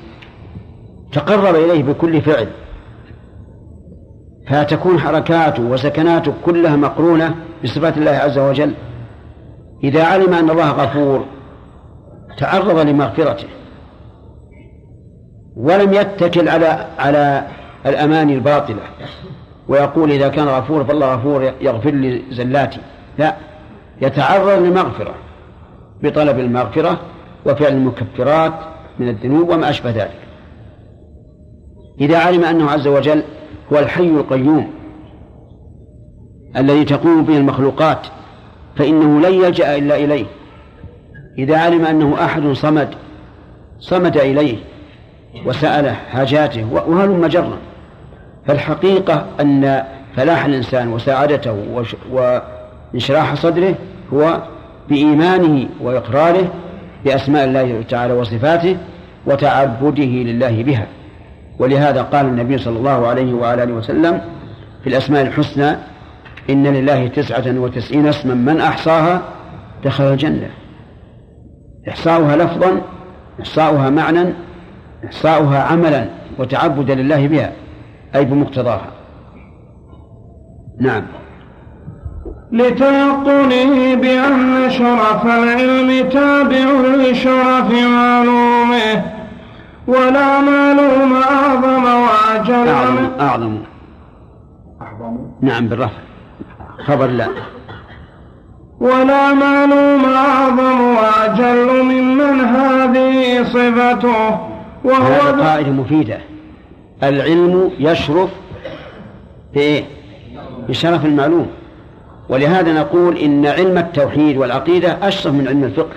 [1.12, 2.48] تقرب إليه بكل فعل.
[4.50, 8.74] فتكون حركاته وسكناته كلها مقرونة بصفات الله عز وجل.
[9.84, 11.26] إذا علم أن الله غفور
[12.38, 13.48] تعرض لمغفرته.
[15.56, 17.48] ولم يتكل على على
[17.86, 18.82] الأماني الباطلة
[19.68, 22.80] ويقول إذا كان غفور فالله غفور يغفر لي زلاتي
[23.18, 23.36] لا.
[24.02, 25.16] يتعرض للمغفرة
[26.04, 27.00] بطلب المغفرة
[27.46, 28.54] وفعل المكفرات
[29.00, 30.20] من الذنوب وما أشبه ذلك.
[32.02, 33.24] إذا علم أنه عز وجل
[33.74, 34.72] هو الحي القيوم
[36.58, 38.08] الذي تقوم به المخلوقات
[38.76, 40.26] فإنه لن يلجأ إلا إليه.
[41.38, 42.96] إذا علم أنه أحد صمد
[43.80, 44.58] صمد إليه
[45.46, 47.58] وسأله حاجاته وهلم جرا.
[48.48, 49.84] فالحقيقة أن
[50.16, 51.56] فلاح الإنسان وسعادته
[52.96, 53.76] وانشراح صدره
[54.14, 54.42] هو
[54.90, 56.52] بإيمانه وإقراره
[57.06, 58.78] بأسماء الله تعالى وصفاته
[59.26, 60.88] وتعبده لله بها.
[61.60, 64.22] ولهذا قال النبي صلى الله عليه وعلى آله وسلم
[64.84, 65.76] في الأسماء الحسنى
[66.50, 69.22] إن لله تسعة وتسعين اسما من أحصاها
[69.84, 70.50] دخل الجنة.
[71.90, 72.82] إحصاؤها لفظا
[73.42, 74.34] إحصاؤها معنى
[75.06, 77.52] إحصاؤها عملا وتعبدا لله بها
[78.16, 78.92] أي بمقتضاها.
[80.80, 81.04] نعم.
[82.52, 89.04] لتيقنه بأن شرف العلم تابع لشرف معلومه
[89.88, 92.70] ولا معلوم أعظم وأجل
[93.20, 93.58] أعظم
[94.82, 95.18] أعظم.
[95.42, 95.98] نعم بالرفع.
[96.86, 97.28] خبر لا.
[98.80, 104.40] ولا معلوم أعظم وأجل ممن هذه صفته
[104.84, 106.18] وهو قاعدة مفيدة.
[107.04, 108.30] العلم يشرف
[109.54, 109.84] بإيه؟
[110.70, 111.48] بشرف المعلوم.
[112.30, 115.96] ولهذا نقول إن علم التوحيد والعقيدة أشرف من علم الفقه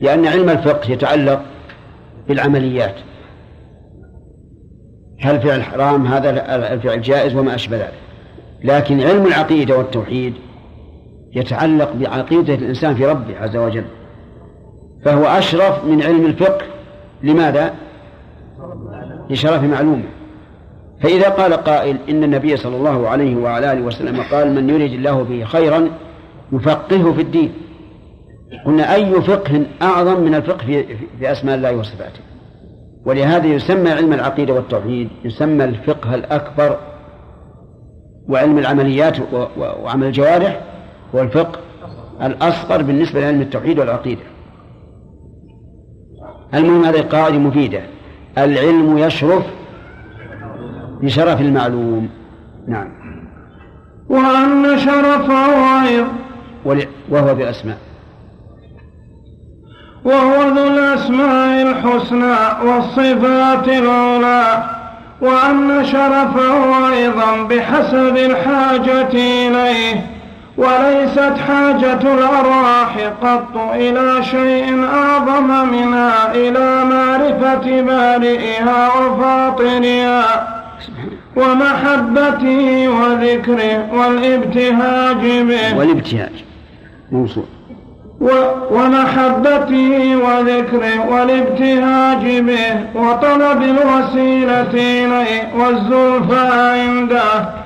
[0.00, 1.42] لأن علم الفقه يتعلق
[2.28, 2.94] بالعمليات.
[5.20, 6.30] هل فعل حرام؟ هذا
[6.72, 7.98] الفعل جائز وما أشبه ذلك.
[8.64, 10.34] لكن علم العقيدة والتوحيد
[11.34, 13.84] يتعلق بعقيدة الإنسان في ربه عز وجل.
[15.04, 16.66] فهو أشرف من علم الفقه.
[17.22, 17.74] لماذا؟
[19.30, 20.17] لشرف معلومه.
[21.02, 25.22] فإذا قال قائل إن النبي صلى الله عليه وعلى آله وسلم قال من يريد الله
[25.22, 25.88] به خيرا
[26.52, 27.52] يفقهه في الدين.
[28.66, 30.84] قلنا أي فقه أعظم من الفقه في,
[31.18, 32.20] في أسماء الله وصفاته؟
[33.06, 36.76] ولهذا يسمى علم العقيدة والتوحيد يسمى الفقه الأكبر
[38.28, 39.16] وعلم العمليات
[39.58, 40.60] وعمل الجوارح
[41.14, 41.60] هو الفقه
[42.22, 44.22] الأصغر بالنسبة لعلم التوحيد والعقيدة.
[46.54, 47.80] المهم هذه القاعدة مفيدة.
[48.38, 49.44] العلم يشرف
[51.02, 52.08] بشرف المعلوم.
[52.68, 52.88] نعم.
[54.08, 56.08] وأن شرفه أيضا
[57.08, 57.78] وهو بأسماء
[60.04, 64.64] وهو ذو الأسماء الحسنى والصفات العلى.
[65.20, 70.06] وأن شرفه أيضا بحسب الحاجة إليه.
[70.56, 80.57] وليست حاجة الأرواح قط إلى شيء أعظم منها إلى معرفة بارئها وفاطرها.
[81.36, 85.78] ومحبته وذكره والابتهاج به.
[85.78, 86.44] والابتهاج.
[87.12, 87.44] موصول.
[88.70, 93.00] ومحبته وذكره والابتهاج به.
[93.00, 96.48] وطلب الوسيلة إليه والزلفى
[96.80, 97.58] عنده.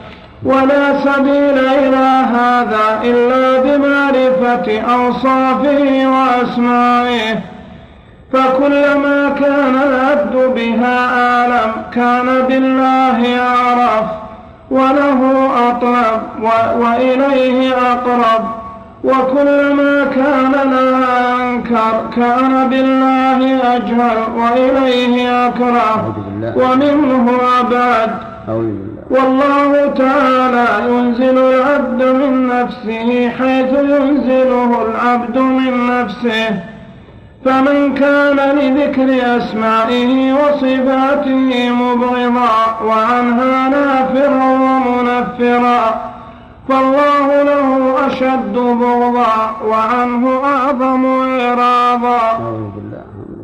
[0.45, 7.39] ولا سبيل إلى هذا إلا بمعرفة أوصافه وأسمائه
[8.33, 14.05] فكلما كان العبد بها أعلم كان بالله أعرف
[14.71, 16.23] وله أطلب
[16.81, 18.63] وإليه أقرب.
[19.05, 26.15] وكلما كان لا أنكر كان بالله أجهل وإليه أكره
[26.57, 28.11] ومنه أبعد
[29.11, 36.72] والله تعالى ينزل العبد من نفسه حيث ينزله العبد من نفسه.
[37.45, 46.13] فمن كان لذكر أسمائه وصفاته مبغضا وعنها نافرا ومنفرا
[46.69, 51.05] فالله له أشد بغضا وعنه أعظم
[51.41, 52.41] إعراضا.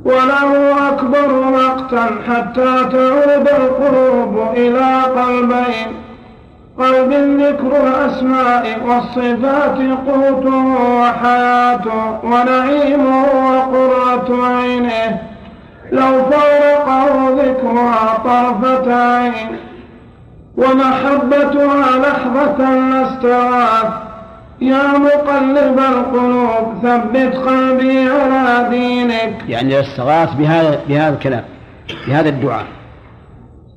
[0.05, 6.08] وله أكبر مقتا حتى تعود القلوب إلى قلبين
[6.79, 10.67] قلب ذكر الأسماء والصفات قوته
[11.01, 15.21] وحياته ونعيمه وقرة عينه
[15.93, 19.57] لو فارقه ذكرها طرفة عين
[20.57, 23.93] ومحبتها لحظة لاستغاث
[24.61, 31.45] يا مقلب القلوب ثبت قلبي على دينك يعني استغاث بهذا بهذا الكلام
[32.09, 32.65] بهذا الدعاء.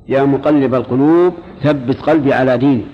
[0.08, 2.84] يا مقلب القلوب ثبت قلبي على دينك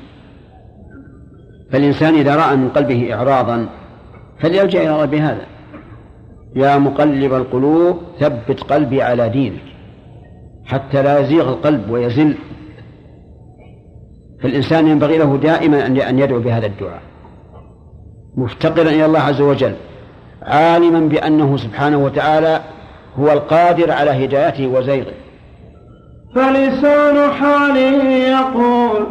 [1.73, 3.69] فالإنسان إذا رأى من قلبه إعراضا
[4.41, 5.47] فليلجأ إلى الله بهذا
[6.57, 9.61] يا مقلب القلوب ثبت قلبي على دينك
[10.67, 12.35] حتى لا يزيغ القلب ويزل.
[14.43, 17.03] فالإنسان ينبغي له دائما أن يدعو بهذا الدعاء.
[18.37, 19.75] مفتقرا إلى الله عز وجل
[20.43, 22.61] عالما بأنه سبحانه وتعالى
[23.19, 25.15] هو القادر على هدايته وزيغه.
[26.35, 29.07] فلسان حاله يقول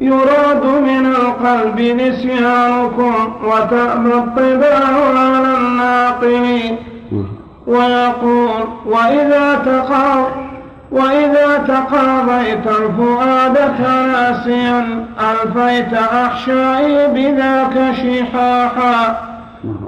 [0.00, 6.76] يراد من القلب نسيانكم وتأبى الطباع على الناقلين.
[7.66, 10.26] ويقول وإذا تقاض
[10.92, 19.35] وإذا تقاضيت الفؤاد ناسيا ألفيت أحشائي بذاك شحاحا.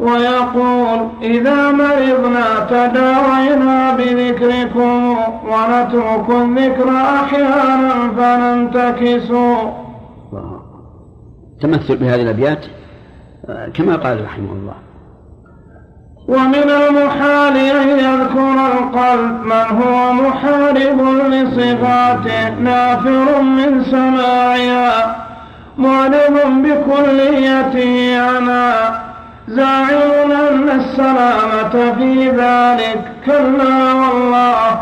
[0.01, 9.71] ويقول إذا مرضنا تداوينا بذكركم ونترك الذكر أحيانا فننتكسوا.
[11.61, 12.65] تمثل بهذه الأبيات؟
[13.75, 14.75] كما قال رحمه الله.
[16.29, 21.01] ومن المحال أن يذكر القلب من هو محارب
[21.33, 25.17] لصفاته نافر من سماعها
[25.79, 29.08] معلم بكليته عنها.
[29.49, 34.81] زاعم أن السلامة في ذلك كلا والله.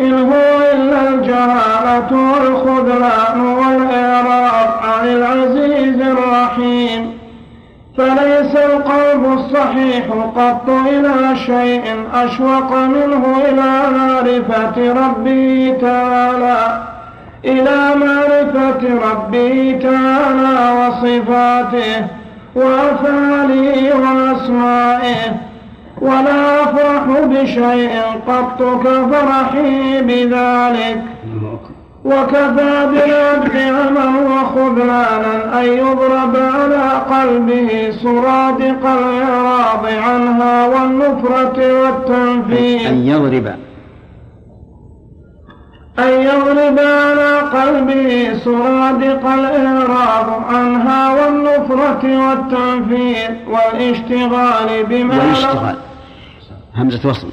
[0.00, 7.18] إن هو إلا الجهالة والخذلان والإعراض عن العزيز الرحيم.
[7.98, 10.04] فليس القلب الصحيح
[10.36, 11.82] قط إلى شيء
[12.14, 16.82] أشوق منه إلى معرفة ربه تعالى.
[17.44, 22.06] إلى معرفة ربه تعالى وصفاته.
[22.56, 25.20] وأفعاله وأسمائه
[26.00, 27.94] ولا أفرح بشيء
[28.28, 31.02] قط كفرحي بذلك
[32.04, 42.86] وكفى بالعبد عما وخذلانا أن يضرب على قلبه سرادق الإعراض عنها والنفرة والتنفيذ.
[42.86, 43.46] أن يضرب
[45.98, 55.76] أن يضرب على قلبه سرادق الإعراض عنها والنفرة والتنفير والاشتغال بما والاشتغال.
[56.74, 57.28] همزة وصل.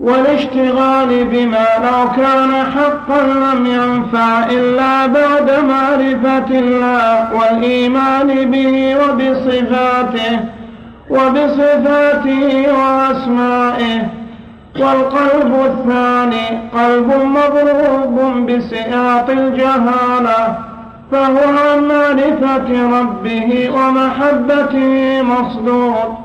[0.00, 10.40] والاشتغال بما لو كان حقا لم ينفع إلا بعد معرفة الله والإيمان به وبصفاته
[11.10, 14.23] وبصفاته وأسمائه.
[14.80, 20.58] والقلب الثاني قلب مضروب بسياط الجهالة
[21.12, 26.16] فهو عن معرفة ربه ومحبته مصدور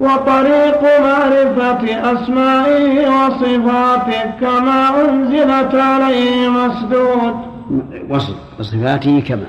[0.00, 7.34] وطريق معرفة أسمائه وصفاته كما أنزلت عليه مسدود.
[8.58, 9.46] وصفاته كما.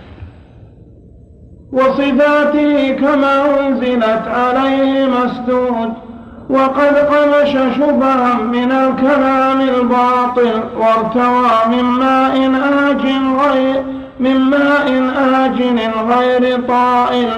[1.71, 6.10] وصفاته كما أنزلت عليه مسدود.
[6.51, 12.51] وقد قمش شبها من الكلام الباطل وارتوى من ماء
[12.89, 13.05] آج
[13.41, 13.83] غير
[14.19, 14.87] من ماء
[15.45, 15.79] آجن
[16.09, 17.29] غير طائل.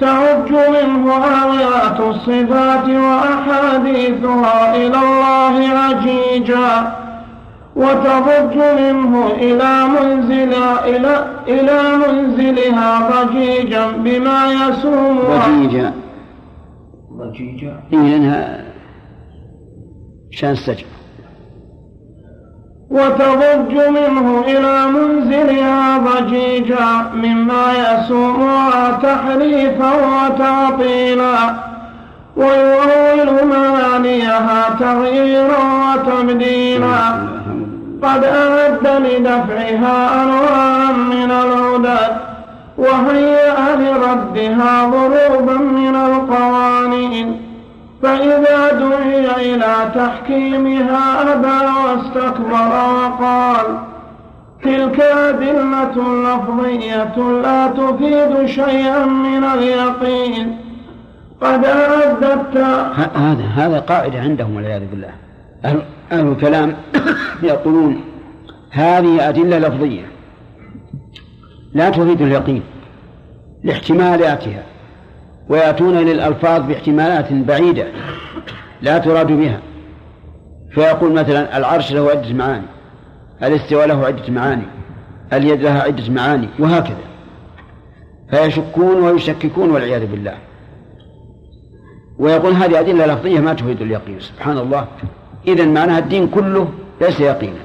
[0.00, 6.92] تعج منه آيات الصفات وأحاديثها إلى الله عجيجا.
[7.76, 15.92] وتضج منه إلى منزل إلى إلى منزلها ضجيجا بما يسومها ضجيجا.
[17.36, 18.64] ضجيجا إيه لأنها
[20.30, 20.86] شان السجن
[22.90, 31.54] وتضج منه إلى منزلها ضجيجا مما يسومها تحريفا وتعطيلا
[32.36, 37.26] ويؤول معانيها تغييرا وتبديلا.
[38.02, 42.35] قد أعد لدفعها أنواعا من العدد
[42.78, 47.40] وهيأ لردها ضروبا من القوانين.
[48.02, 53.78] فإذا دعي إلى تحكيمها أبى واستكبر وقال
[54.62, 60.58] تلك أدلة لفظية لا تفيد شيئا من اليقين.
[61.40, 62.56] قد أعددت.
[63.14, 65.10] هذا هذا قاعدة عندهم والعياذ بالله.
[66.12, 66.76] أهل الكلام
[67.42, 68.00] يقولون
[68.70, 70.15] هذه أدلة لفظية.
[71.76, 72.62] لا تفيد اليقين
[73.64, 74.62] لاحتمالاتها
[75.48, 77.86] ويأتون للألفاظ باحتمالات بعيدة
[78.82, 79.60] لا تراد بها.
[80.70, 82.66] فيقول مثلا العرش له عدة معاني
[83.42, 84.62] الاستواء له عدة معاني
[85.32, 87.06] اليد لها عدة معاني وهكذا.
[88.30, 90.34] فيشكون ويشككون والعياذ بالله.
[92.18, 94.86] ويقول هذه أدلة لفظية ما تفيد اليقين سبحان الله.
[95.48, 96.68] إذا معناها الدين كله
[97.00, 97.60] ليس يقينا.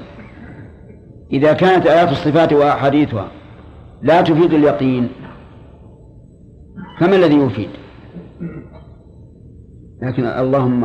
[1.32, 3.28] إذا كانت آيات الصفات وأحاديثها
[4.02, 5.08] لا تفيد اليقين.
[7.00, 7.68] فما الذي يفيد؟
[10.02, 10.84] لكن اللهم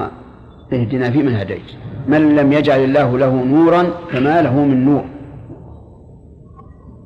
[0.73, 1.71] اهدنا فيمن هديت.
[2.07, 5.05] من لم يجعل الله له نورا فما له من نور.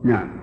[0.06, 0.42] نعم.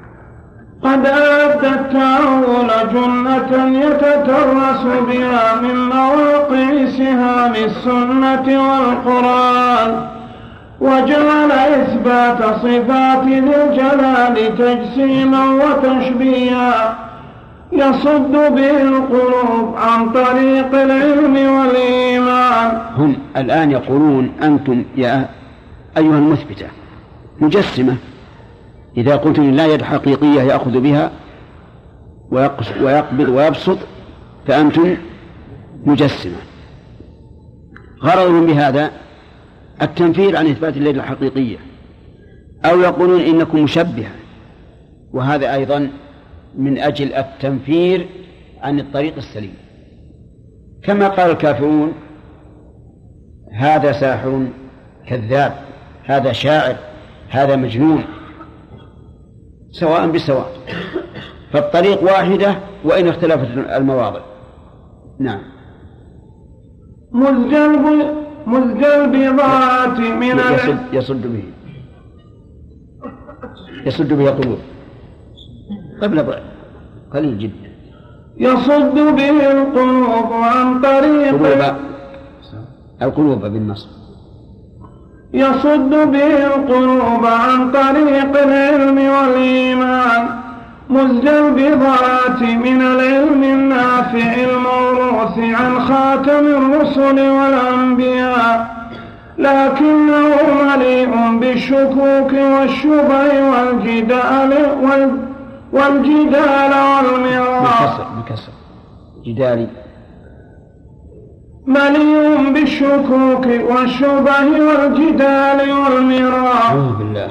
[0.82, 10.17] قد أدى التأول جنة يتترس بها من مواقع سهام السنة والقرآن.
[10.80, 16.98] وجعل إثبات صفات ذي الجلال تجسيما وتشبيها.
[17.72, 22.80] يصد به القلوب عن طريق العلم والإيمان.
[22.96, 25.28] هم الآن يقولون أنتم يا
[25.96, 26.66] أيها المثبتة
[27.40, 27.96] مجسمة.
[28.96, 31.10] إذا قلتم لا يد حقيقية يأخذ بها
[32.80, 33.78] ويقبض ويبسط
[34.46, 34.96] فأنتم
[35.84, 36.36] مجسمة.
[38.04, 38.90] غرضهم بهذا
[39.82, 41.56] التنفير عن إثبات اليد الحقيقية.
[42.64, 44.10] أو يقولون إنكم مشبهة.
[45.12, 45.90] وهذا أيضا
[46.54, 48.08] من أجل التنفير
[48.62, 49.54] عن الطريق السليم.
[50.82, 51.92] كما قال الكافرون
[53.52, 54.46] هذا ساحر
[55.06, 55.52] كذاب
[56.04, 56.76] هذا شاعر
[57.28, 58.04] هذا مجنون
[59.70, 60.50] سواء بسواء.
[61.52, 64.20] فالطريق واحدة وإن اختلفت المواضع.
[65.18, 65.40] نعم.
[67.12, 71.44] مزجل مزجل بضاعة من يصد, يصد به.
[73.86, 74.58] يصد به القلوب
[76.02, 76.42] قبل ضعف
[77.14, 77.68] قليل جدا.
[78.36, 81.76] يصد به القلوب عن طريق قلوب
[83.02, 83.88] القلوب بالنصب
[85.34, 90.47] يصد به القلوب عن طريق العلم والإيمان.
[90.90, 98.78] البضاعة من العلم النافع الموروث عن خاتم الرسل والأنبياء
[99.38, 100.30] لكنه
[100.64, 104.52] مليء بالشكوك والشبه والجدال
[105.72, 108.52] والجدال والمراء بالكسر
[109.26, 109.68] جدالي.
[111.66, 117.30] مليء بالشكوك والشبه والجدال والمراء بالله.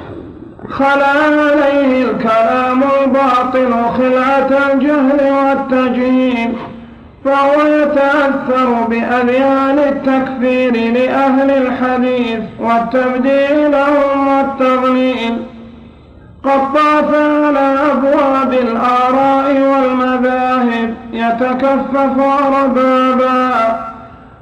[0.66, 6.52] خلا عليه الكلام الباطل خلعة الجهل والتجهيل
[7.24, 15.44] فهو يتأثر بأذيال التكفير لأهل الحديث والتبديل لهم والتضليل.
[16.44, 23.50] قد طاف على أبواب الآراء والمذاهب يتكفف أربابا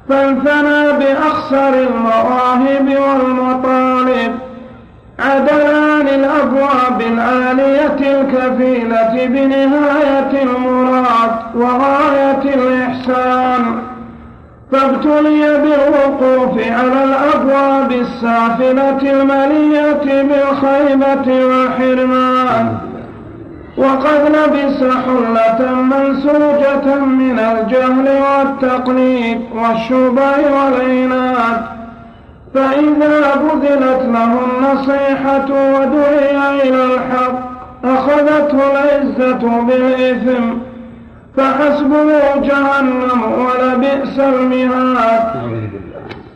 [0.09, 4.46] فانثنى بأخسر المواهب والمطالب.
[5.19, 13.79] عدلان الأبواب العالية الكفيلة بنهاية المراد وغاية الإحسان.
[14.71, 22.77] فابتلي بالوقوف على الأبواب السافلة الملية بالخيبة والحرمان.
[23.77, 31.76] وقد لبس حلة منسوجة من الجهل والتقليد والشبه والعناد.
[32.57, 37.39] فإذا بذلت له النصيحة ودعي إلى الحق
[37.85, 40.43] أخذته العزة بالإثم
[41.37, 45.23] فحسبه جهنم ولبئس المهاد.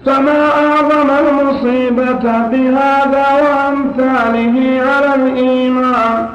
[0.05, 6.27] فما أعظم المصيبة بهذا وأمثاله على الإيمان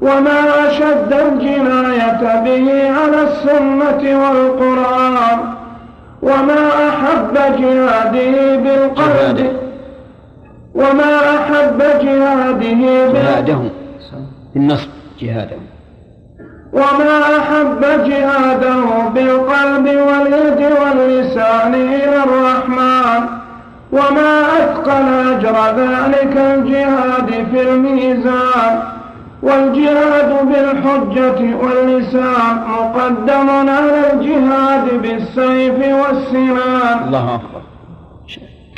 [0.00, 5.57] وما أشد الجناية به على السنة والقرآن.
[6.22, 9.56] وما أحب جهاده بالقلب.
[10.74, 13.60] وما أحب جهاده جهاده.
[14.56, 14.88] النصب
[15.20, 15.56] جهاده.
[16.72, 23.28] وما أحب جهاده بالقلب واليد واللسان إلى الرحمن.
[23.92, 28.97] وما أثقل أجر ذلك الجهاد في الميزان.
[29.42, 37.04] والجهاد بالحجة واللسان مقدم على الجهاد بالسيف والسنان.
[37.06, 37.62] الله أكبر.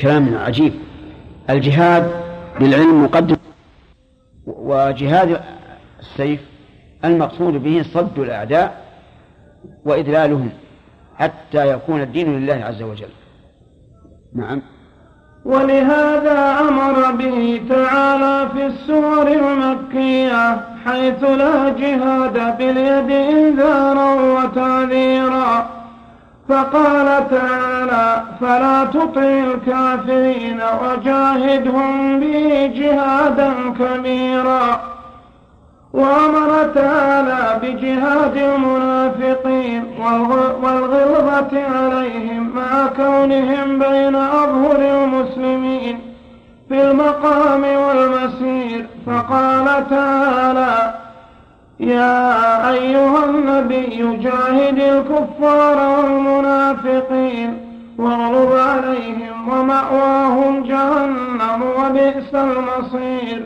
[0.01, 0.73] كلام عجيب.
[1.51, 2.11] الجهاد
[2.61, 3.37] بالعلم مقدم.
[4.47, 5.41] وجهاد
[6.01, 6.41] السيف
[7.05, 8.85] المقصود به صد الأعداء
[9.85, 10.51] وإذلالهم
[11.17, 13.09] حتى يكون الدين لله عز وجل.
[14.35, 14.63] نعم.
[15.45, 25.67] ولهذا أمر به تعالى في السور المكية حيث لا جهاد باليد إنذارا وتعذيرا.
[26.49, 34.81] فقال تعالى فلا تطع الكافرين وجاهدهم به جهادا كبيرا.
[35.93, 39.85] وأمر تعالى بجهاد المنافقين
[40.63, 45.99] والغلظة عليهم مع كونهم بين أظهر المسلمين
[46.69, 48.87] في المقام والمسير.
[49.07, 50.95] فقال تعالى
[51.81, 57.59] يا أيها النبي جاهد الكفار والمنافقين
[57.99, 63.45] واغلظ عليهم ومأواهم جهنم وبئس المصير.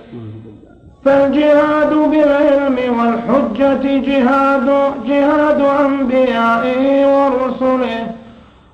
[1.04, 4.66] فالجهاد بالعلم والحجة جهاد
[5.06, 8.06] جهاد أنبيائه ورسله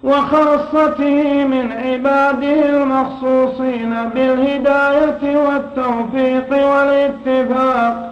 [0.05, 8.11] وخاصته من عباده المخصوصين بالهداية والتوفيق والاتفاق.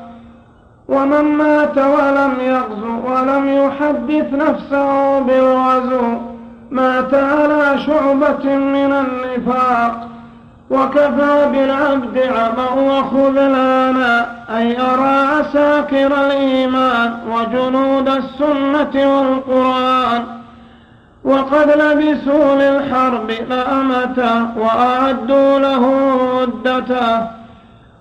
[0.89, 6.17] ومن مات ولم يغزو ولم يحدث نفسه بالغزو
[6.71, 10.09] مات على شعبة من النفاق.
[10.71, 20.25] وكفى بالعبد عمى وخذلانا أي أرى عساكر الإيمان وجنود السنة والقرآن.
[21.25, 25.85] وقد لبسوا للحرب لأمة وأعدوا له
[26.41, 27.27] عدته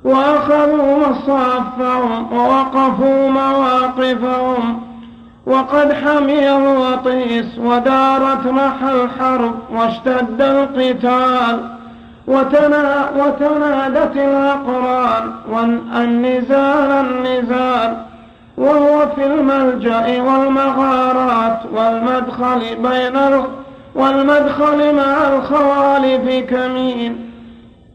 [0.03, 4.81] وأخذوا مصافهم ووقفوا مواقفهم.
[5.45, 11.76] وقد حمي الوطيس ودارت محى الحرب واشتد القتال.
[12.27, 17.97] وتنا وتنادت الأقران والنزال النزال
[18.57, 23.43] وهو في الملجأ والمغارات والمدخل بين
[23.95, 27.31] والمدخل مع الخوالف كمين.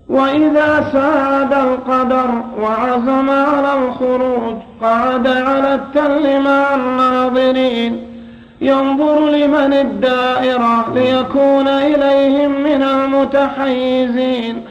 [0.08, 2.30] وإذا ساد القدر
[2.60, 8.11] وعزم على الخروج قعد على التل مع الناظرين.
[8.62, 14.64] ينظر لمن الدائرة ليكون إليهم من المتحيزين.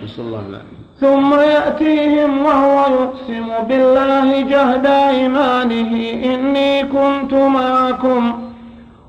[0.99, 5.93] ثم يأتيهم وهو يقسم بالله جهد إيمانه
[6.33, 8.23] إني كنت معكم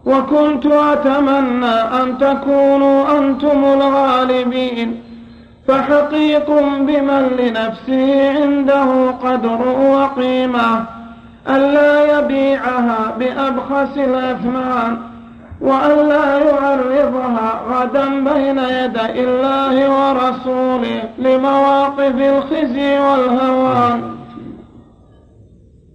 [0.06, 1.66] وكنت أتمنى
[2.00, 5.02] أن تكونوا أنتم الغالبين.
[5.68, 9.60] فحقيق بمن لنفسه عنده قدر
[9.94, 11.01] وقيمة.
[11.48, 14.98] ألا يبيعها بأبخس الأثمان
[15.60, 24.02] وألا يعرضها غدا بين يدي الله ورسوله لمواقف الخزي والهوان.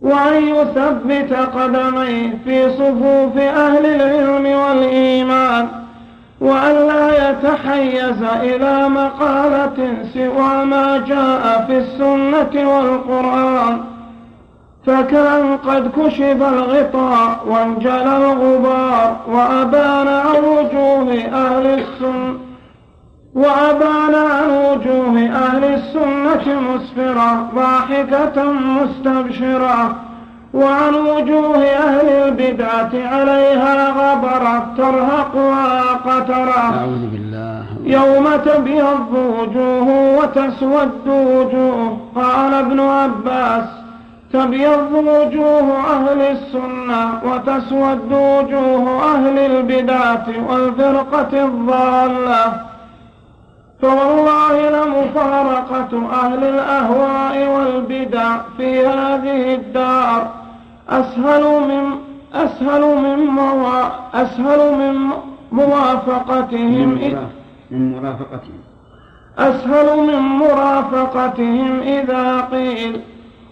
[0.01, 5.67] وأن يثبت قدميه في صفوف أهل العلم والإيمان
[6.41, 13.96] وأن لا يتحيز إلى مقالة سوى ما جاء في السنة والقرآن.
[14.87, 22.37] فكان قد كشف الغطاء وانجلى الغبار وأبان عن وجوه أهل السنة
[23.35, 29.95] وأبان عن وجوه أهل السنة مسفرة ضاحكة مستبشرة
[30.53, 37.63] وعن وجوه أهل البدعة عليها غبرة ترهقها قترة أعوذ بالله.
[37.83, 43.86] يوم تبيض وجوه وتسود وجوه قال ابن عباس
[44.33, 52.61] تبيض وجوه أهل السنة وتسود وجوه أهل البدعة والفرقة الضالة.
[53.81, 60.27] فوالله لمفارقة أهل الأهواء والبدع في هذه الدار.
[60.89, 61.91] أسهل من
[62.33, 65.09] أسهل من موا أسهل من
[65.51, 66.89] موافقتهم
[67.71, 68.59] من مرافقتهم.
[69.39, 73.01] أسهل من مرافقتهم إذا قيل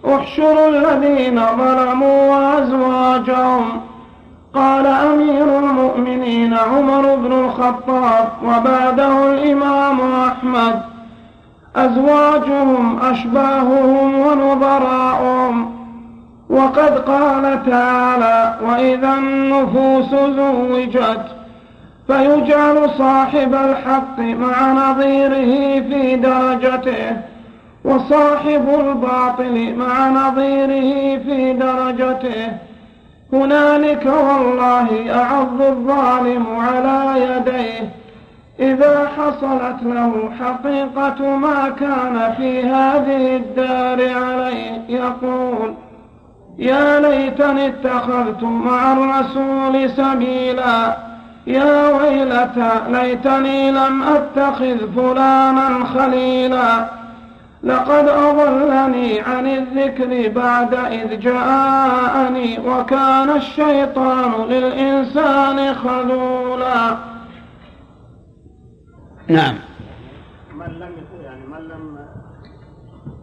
[0.05, 3.81] احشروا الذين ظلموا وأزواجهم.
[4.53, 10.81] قال أمير المؤمنين عمر بن الخطاب وبعده الإمام أحمد.
[11.75, 15.75] أزواجهم أشباههم ونظراؤهم.
[16.49, 21.25] وقد قال تعالى وإذا النفوس زوجت
[22.07, 27.34] فيجعل صاحب الحق مع نظيره في درجته.
[27.86, 32.51] وصاحب الباطل مع نظيره في درجته.
[33.33, 37.89] هنالك والله أعظ الظالم على يديه.
[38.59, 45.73] إذا حصلت له حقيقة ما كان في هذه الدار عليه يقول
[46.57, 50.97] يا ليتني اتخذت مع الرسول سبيلا.
[51.47, 57.04] يا ويلتى ليتني لم أتخذ فلانا خليلا.
[57.66, 66.97] لقد أضلني عن الذكر بعد إذ جاءني وكان الشيطان للإنسان خذولا.
[69.28, 69.55] نعم.
[70.55, 70.93] من لم
[71.24, 71.99] يعني من لم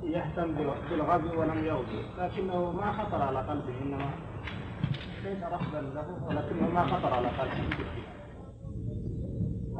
[0.02, 0.54] يهتم
[0.90, 4.10] بالغزو ولم يغزو لكنه ما خطر على قلبه إنما
[5.24, 7.76] ليس رفضا له ولكنه ما خطر على قلبه.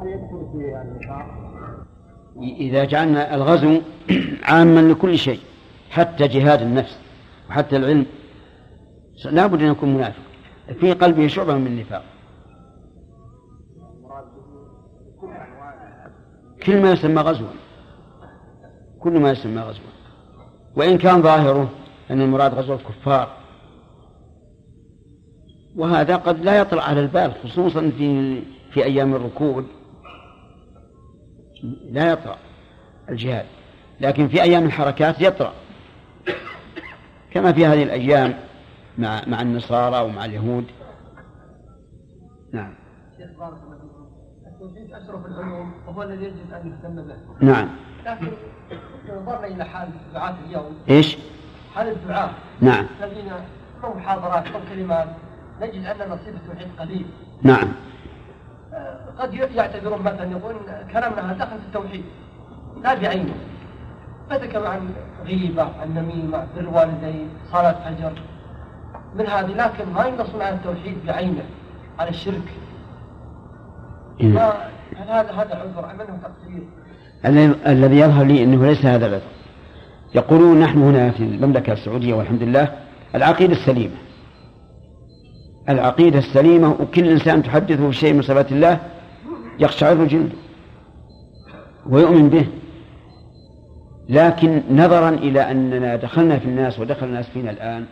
[0.01, 1.52] هل يدخل في النفاق؟
[2.41, 3.81] إذا جعلنا الغزو
[4.49, 5.39] عاما لكل شيء
[5.89, 6.97] حتى جهاد النفس
[7.49, 8.05] وحتى العلم
[9.25, 10.21] لا بد أن يكون منافق.
[10.79, 12.03] في قلبه شعبة من النفاق.
[16.65, 17.47] كل ما يسمى غزوا
[18.99, 19.83] كل ما يسمى غزوا
[20.75, 21.69] وإن كان ظاهره
[22.11, 23.37] أن المراد غزو الكفار.
[25.75, 29.65] وهذا قد لا يطلع على البال خصوصا في في أيام الركود.
[31.91, 32.37] لا يطرأ
[33.09, 33.45] الجهاد
[34.01, 35.53] لكن في أيام الحركات يطرأ.
[37.31, 38.33] كما في هذه الأيام
[38.97, 40.65] مع مع النصارى ومع اليهود.
[42.53, 42.73] نعم.
[44.47, 47.45] التوحيد أشرف العلوم وهو الذي يجب أن يهتم به.
[47.45, 47.69] نعم.
[48.05, 48.31] لكن
[49.09, 50.77] نظرنا إلى حال الدعاة اليوم.
[50.89, 51.17] إيش؟
[51.75, 52.29] حال الدعاة.
[52.61, 52.85] نعم.
[53.03, 53.31] الذين
[53.83, 55.07] أو محاضرات أو كلمات.
[55.61, 57.05] نجد أن نصيب التوحيد قليل.
[57.41, 57.73] نعم.
[59.19, 60.55] قد يعتذرون مثلا يقول
[60.93, 62.03] كلامنا هذا دخل في التوحيد.
[62.83, 63.33] لا بعينه.
[64.29, 64.89] فتكلم عن
[65.25, 68.13] غيبة عن نميمة بر الوالدين صلاة فجر
[69.15, 71.43] من هذه لكن ما ينقصون على التوحيد بعينه
[71.99, 72.53] على الشرك.
[74.21, 74.53] إيه.
[74.97, 76.63] هل هذا هذا عذر أم أنه تقصير؟
[77.67, 79.23] الذي يظهر لي أنه ليس هذا العذر
[80.15, 82.71] يقولون نحن هنا في المملكة السعودية والحمد لله
[83.15, 83.95] العقيدة السليمة.
[85.69, 88.79] العقيدة السليمة وكل إنسان تحدثه شيء من صفات الله
[89.59, 90.35] يقشعر جلده
[91.89, 92.45] ويؤمن به.
[94.09, 97.85] لكن نظرا إلى أننا دخلنا في الناس ودخل الناس فينا الآن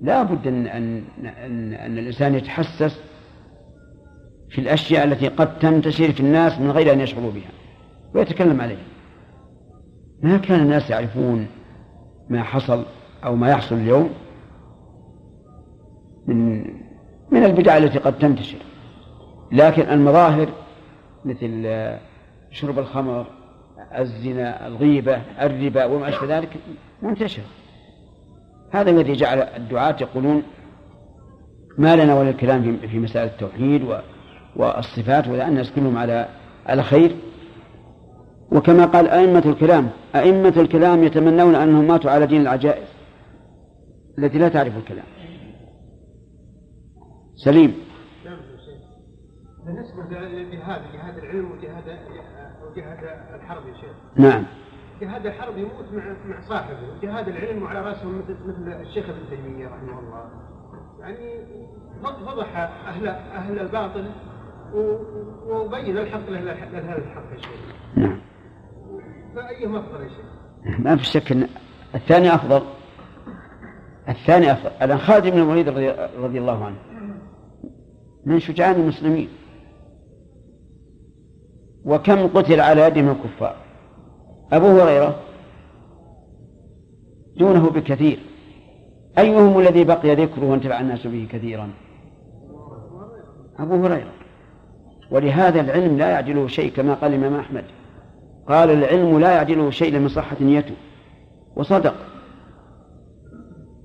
[0.00, 1.04] لا بد أن, أن,
[1.44, 3.00] أن, أن الإنسان يتحسس
[4.50, 7.50] في الأشياء التي قد تنتشر في الناس من غير أن يشعروا بها
[8.14, 8.86] ويتكلم عليها.
[10.22, 11.46] ما كان الناس يعرفون
[12.28, 12.84] ما حصل
[13.24, 14.10] أو ما يحصل اليوم
[16.26, 16.64] من
[17.30, 18.58] من البدع التي قد تنتشر.
[19.52, 20.48] لكن المظاهر
[21.24, 21.66] مثل
[22.50, 23.26] شرب الخمر
[23.98, 26.48] الزنا الغيبة الربا وما أشبه ذلك
[27.02, 27.42] منتشر.
[28.70, 30.42] هذا الذي جعل الدعاة يقولون
[31.78, 33.82] ما لنا ولا الكلام في مسائل التوحيد
[34.56, 36.28] والصفات ولا الناس كلهم على
[36.66, 37.16] على خير.
[38.52, 42.88] وكما قال أئمة الكلام أئمة الكلام يتمنون أنهم ماتوا على دين العجائز
[44.18, 45.04] التي لا تعرف الكلام.
[47.36, 47.74] سليم.
[49.66, 51.98] بالنسبة لجهاد جهاد العلم وجهاد
[52.62, 52.98] وجهاد
[53.34, 53.96] الحرب يا شيخ.
[54.16, 54.44] نعم.
[55.00, 56.78] جهاد الحرب يموت مع مع صاحبه.
[56.98, 60.30] وجهاد العلم وعلى راسهم مثل مثل الشيخ ابن تيمية رحمه الله.
[61.00, 61.46] يعني
[62.02, 62.56] فضح
[62.88, 64.10] أهل أهل الباطل
[65.46, 67.60] وبين الحق لأهل الحق يا شيخ.
[67.96, 68.20] نعم.
[69.34, 71.48] فأيهما أفضل يا شيخ؟ ما في شك أن
[71.94, 72.62] الثاني أفضل.
[74.08, 74.70] الثاني أفضل.
[74.82, 76.76] الآن خالد بن الوليد رضي, رضي الله عنه.
[78.26, 79.28] من شجعان المسلمين.
[81.84, 83.56] وكم قتل على يدهم الكفار.
[84.52, 85.20] أبو هريرة
[87.36, 88.18] دونه بكثير.
[89.18, 91.70] أيهم الذي بقي ذكره وانتفع الناس به كثيرا؟
[93.58, 94.12] أبو هريرة.
[95.10, 97.64] ولهذا العلم لا يعجله شيء كما قال الإمام أحمد.
[98.48, 100.74] قال العلم لا يعجله شيء لمن صحة نيته.
[101.56, 101.94] وصدق.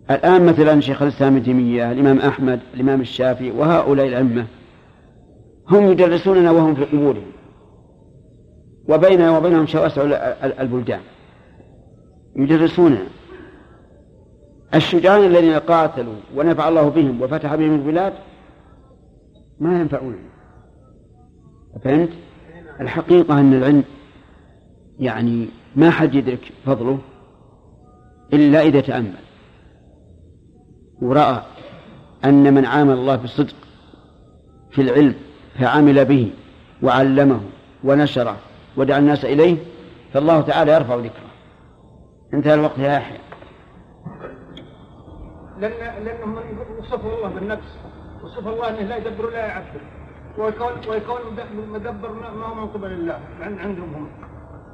[0.09, 4.45] الآن مثلا شيخ الإسلام ابن تيمية الإمام أحمد الإمام الشافعي وهؤلاء الأئمة
[5.69, 7.31] هم يدرسوننا وهم في قبورهم.
[8.89, 10.01] وبيننا وبينهم شواسع
[10.59, 11.01] البلدان.
[12.35, 13.03] يدرسوننا
[14.75, 18.13] الشجعان الذين قاتلوا ونفع الله بهم وفتح بهم البلاد
[19.59, 20.31] ما ينفعوننا
[21.83, 22.09] فهمت؟
[22.81, 23.83] الحقيقة أن العلم
[24.99, 26.99] يعني ما حد يدرك فضله
[28.33, 29.13] إلا إذا تأمل.
[31.01, 31.41] ورأى
[32.25, 33.55] أن من عامل الله بالصدق
[34.71, 35.15] في العلم
[35.59, 36.31] فعمل به
[36.83, 37.41] وعلمه
[37.83, 38.37] ونشره
[38.77, 39.57] ودعا الناس إليه
[40.13, 41.31] فالله تعالى يرفع ذكره.
[42.33, 43.19] انتهى الوقت يا يحيى
[45.59, 46.39] لأن لأنهم
[46.79, 47.77] وصفوا الله بالنفس
[48.23, 49.81] وصف الله أنه لا يدبر لا يعبر.
[50.37, 51.19] ويكون ويكون
[51.73, 54.09] مدبر ما هو من قبل الله عندهم هم.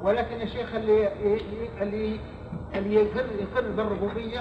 [0.02, 1.08] ولكن الشيخ اللي
[1.82, 2.20] اللي
[2.74, 4.40] اللي يقر يقر بالربوبية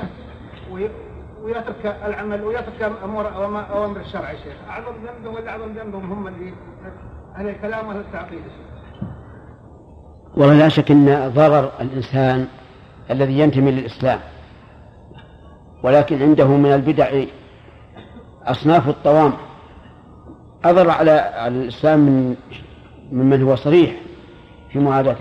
[1.48, 3.28] ويترك العمل ويترك امور
[3.72, 4.56] اوامر الشرع يا شيخ.
[4.70, 6.54] أعظم ذنبهم ولا اعظم ذنبهم هم اللي
[7.36, 8.42] أهل الكلام واهل التعقيد
[10.38, 12.48] والله لا شك إن ضرر الإنسان
[13.12, 14.20] الذي ينتمي للإسلام
[15.84, 17.24] ولكن عنده من البدع
[18.44, 19.34] أصناف الطوام.
[20.66, 22.36] اضر على الإسلام من
[23.12, 23.96] ممن هو صريح
[24.72, 25.16] في معاداة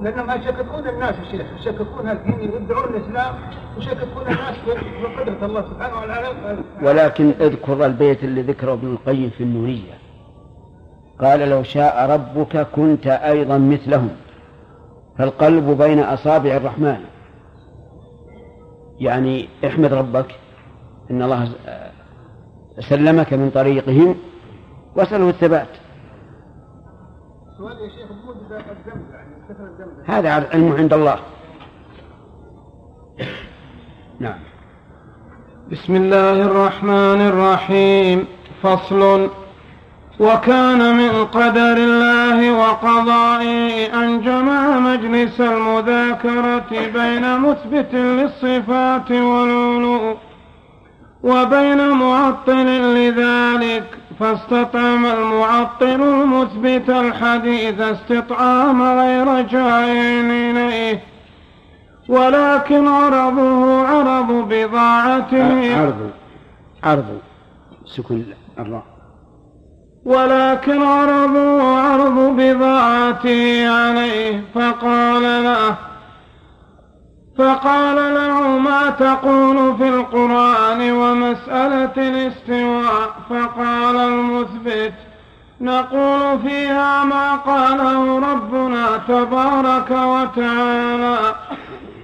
[0.00, 1.46] لأنهم يشككون الناس يا شيخ.
[1.60, 3.34] يشككون الدين يدعون الإسلام؟
[3.76, 4.56] ويشككون الناس
[5.02, 6.64] بقدرة الله سبحانه وتعالى.
[6.82, 9.94] ولكن اذكر البيت اللي ذكره ابن القيم في النونية.
[11.20, 14.10] قال لو شاء ربك كنت أيضا مثلهم.
[15.18, 17.00] فالقلب بين أصابع الرحمن.
[19.00, 20.34] يعني احمد ربك
[21.10, 21.48] إن الله
[22.80, 24.16] سلمك من طريقهم
[24.96, 25.68] واسأله الثبات.
[27.58, 28.10] سؤال يا شيخ
[28.50, 29.25] يعني الذنب
[30.06, 31.18] هذا علم عند الله.
[34.20, 34.38] نعم.
[35.72, 38.26] بسم الله الرحمن الرحيم.
[38.62, 39.28] فصل.
[40.20, 50.16] وكان من قدر الله وقضائه أن جمع مجلس المذاكرة بين مثبت للصفات والعلو
[51.22, 53.84] وبين معطل لذلك.
[54.20, 61.00] فاستطعم المعطل المثبت الحديث استطعام غير جاي إليه.
[62.08, 65.76] ولكن عرضه عرض بضاعته.
[65.80, 66.10] عرض
[66.84, 67.18] عرض.
[67.86, 68.26] سكون
[68.58, 68.84] الراء
[70.04, 74.44] ولكن عرضه عرض بضاعته عليه.
[74.54, 75.76] فقال له
[77.38, 84.94] فقال له ما تقول في القرآن ومسألة الاستواء؟ فقال المثبت
[85.60, 91.18] نقول فيها ما قاله ربنا تبارك وتعالى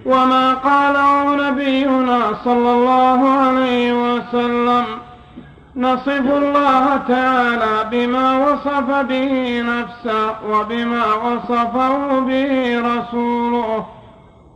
[0.06, 4.84] وما قاله نبينا صلى الله عليه وسلم.
[5.76, 13.86] نصف الله تعالى بما وصف به نفسه وبما وصفه به رسوله.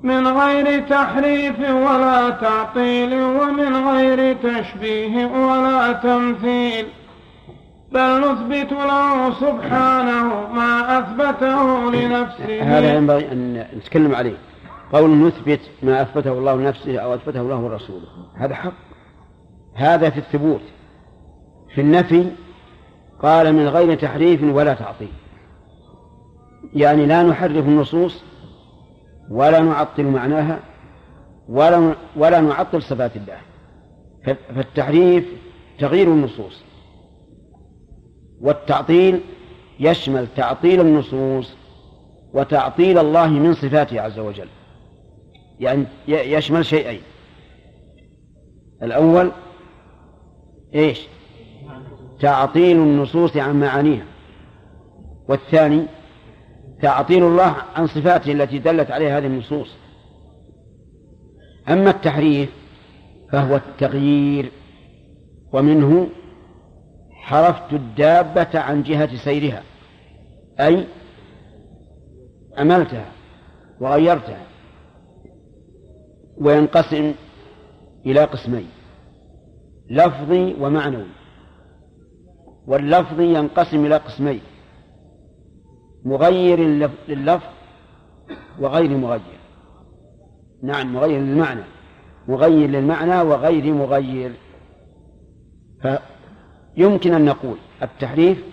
[0.07, 6.87] من غير تحريف ولا تعطيل ومن غير تشبيه ولا تمثيل.
[7.93, 12.63] بل نثبت له سبحانه ما أثبته لنفسه.
[12.63, 14.37] هذا ينبغي أن نتكلم عليه.
[14.93, 18.73] قول نثبت ما أثبته الله لنفسه أو أثبته له رسوله هذا حق.
[19.75, 20.63] هذا في الثبوت.
[21.75, 22.31] في النفي
[23.23, 25.13] قال من غير تحريف ولا تعطيل.
[26.75, 28.25] يعني لا نحرف النصوص
[29.31, 30.61] ولا نعطل معناها
[31.49, 33.39] ولا ولا نعطل صفات الله.
[34.55, 35.24] فالتحريف
[35.79, 36.62] تغيير النصوص.
[38.41, 39.20] والتعطيل
[39.81, 41.57] يشمل تعطيل النصوص
[42.33, 44.49] وتعطيل الله من صفاته عز وجل.
[45.61, 47.01] يعني يشمل شيئين.
[48.83, 49.31] الأول
[50.74, 51.07] إيش؟
[52.20, 54.05] تعطيل النصوص عن معانيها.
[55.29, 55.87] والثاني
[56.83, 59.68] تعطيل الله عن صفاته التي دلت عليها هذه النصوص.
[61.68, 62.51] أما التحريف
[63.33, 64.51] فهو التغيير
[65.53, 66.09] ومنه
[67.12, 69.62] حرفت الدابة عن جهة سيرها
[70.61, 70.87] أي
[72.59, 73.07] أملتها
[73.81, 74.43] وغيرتها
[76.39, 77.14] وينقسم
[78.07, 78.68] إلى قسمين
[79.91, 81.07] لفظي ومعنوي
[82.66, 84.41] واللفظ ينقسم إلى قسمين.
[86.07, 86.61] مغير
[87.09, 87.53] لللفظ
[88.61, 89.39] وغير مغير.
[90.63, 91.65] نعم مغير للمعنى.
[92.29, 94.33] مغير للمعنى وغير مغير.
[95.83, 98.45] فيمكن أن نقول التحريف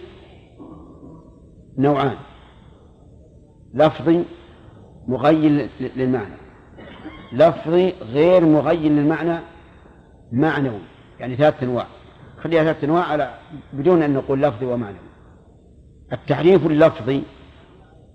[1.77, 2.17] نوعان.
[3.73, 4.23] لفظي
[5.07, 6.35] مغير للمعنى.
[7.33, 9.39] لفظي غير مغير للمعنى
[10.31, 10.81] معنوي
[11.19, 11.87] يعني ثلاثة أنواع.
[12.41, 13.33] خليها ثلاثة أنواع على
[13.73, 15.13] بدون أن نقول لفظي ومعنوي.
[16.13, 17.23] التحريف اللفظي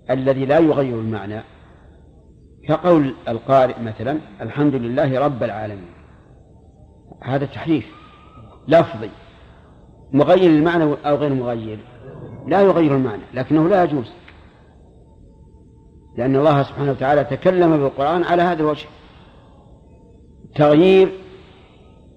[0.09, 1.41] الذي لا يغير المعنى.
[2.67, 5.91] كقول القارئ مثلا الحمد لله رب العالمين.
[7.23, 7.85] هذا تحريف
[8.67, 9.09] لفظي.
[10.13, 11.79] مغير المعنى أو غير مغير؟
[12.47, 14.11] لا يغير المعنى لكنه لا يجوز.
[16.17, 18.87] لأن الله سبحانه وتعالى تكلم بالقرآن على هذا الوجه.
[20.55, 21.09] تغيير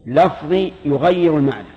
[0.07, 1.69] لفظي يغير المعنى.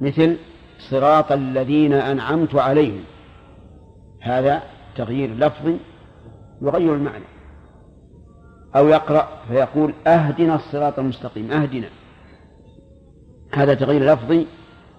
[0.00, 0.36] مثل
[0.78, 3.04] صراط الذين أنعمت عليهم.
[4.20, 4.62] هذا
[4.96, 5.76] تغيير لفظي
[6.62, 7.24] يغير المعنى
[8.76, 11.88] أو يقرأ فيقول أهدنا الصراط المستقيم أهدنا.
[13.54, 14.46] هذا تغيير لفظي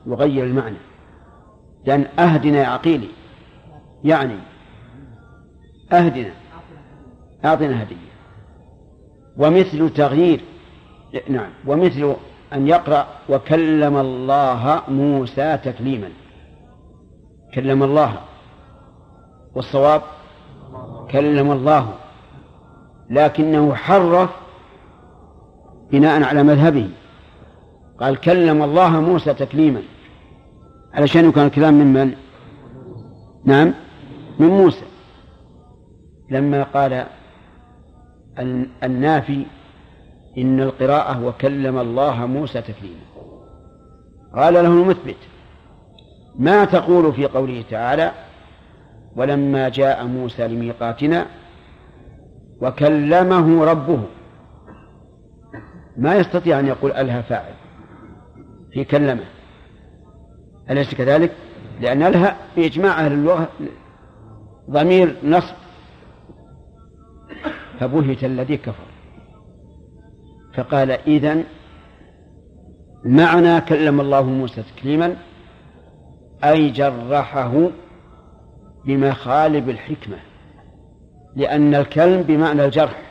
[0.06, 0.78] يغير المعنى.
[1.86, 3.10] لأن أهدنا يا عقيلي
[4.04, 4.38] يعني
[5.94, 6.32] أهدنا
[7.46, 8.08] أعطنا هدية.
[9.38, 10.42] ومثل تغيير
[11.30, 12.16] نعم ومثل
[12.54, 16.10] أن يقرأ وكلم الله موسى تكليما.
[17.56, 18.20] كلم الله.
[19.58, 20.02] والصواب
[21.12, 21.94] كلم الله
[23.10, 24.30] لكنه حرف
[25.92, 26.90] بناء على مذهبه.
[28.00, 29.82] قال كلم الله موسى تكليما.
[30.94, 32.14] علشان يكون الكلام من من؟
[33.46, 33.74] نعم
[34.40, 34.86] من موسى.
[36.30, 37.06] لما قال
[38.84, 39.46] النافي
[40.38, 43.08] إن القراءة وكلم الله موسى تكليما.
[44.36, 45.18] قال له المثبت
[46.36, 48.27] ما تقول في قوله تعالى
[49.18, 51.26] ولما جاء موسى لميقاتنا
[52.62, 54.04] وكلمه ربه
[55.98, 57.54] ما يستطيع أن يقول ألها فاعل
[58.72, 59.24] في كلمة.
[60.70, 61.32] أليس كذلك؟
[61.82, 63.48] لأن ألها بإجماع أهل اللغة
[64.70, 65.56] ضمير نصب.
[67.80, 68.88] فبهت الذي كفر.
[70.54, 71.44] فقال إذن
[73.06, 75.16] معنى كلم الله موسى تكليما
[76.44, 77.70] أي جرحه
[78.88, 80.18] بمخالب الحكمة
[81.36, 83.02] لأن الكلم بمعنى الجرح.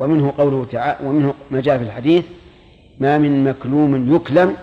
[0.00, 2.24] ومنه قوله تعالى ومنه ما جاء في الحديث
[3.00, 4.56] ما من مكلوم يكلم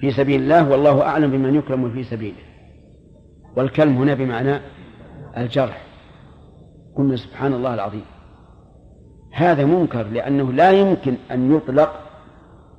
[0.00, 2.42] في سبيل الله والله أعلم بمن يكلم في سبيله.
[3.56, 4.60] والكلم هنا بمعنى
[5.36, 5.82] الجرح.
[6.96, 8.04] قلنا سبحان الله العظيم.
[9.32, 12.00] هذا منكر لأنه لا يمكن أن يطلق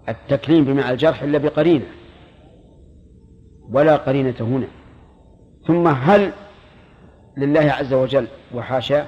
[0.10, 1.86] التكليم بمعنى الجرح إلا بقرينة.
[3.74, 4.68] ولا قرينة هنا.
[5.68, 6.32] ثم هل
[7.38, 9.06] لله عز وجل وحاشاه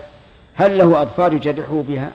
[0.53, 2.11] هل له أظفار يجرحه بها؟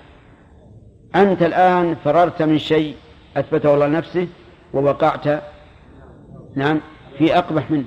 [1.16, 2.96] أنت الآن فررت من شيء
[3.36, 4.28] أثبته الله نفسه
[4.74, 5.42] ووقعت
[6.56, 6.80] نعم
[7.18, 7.84] في أقبح منه.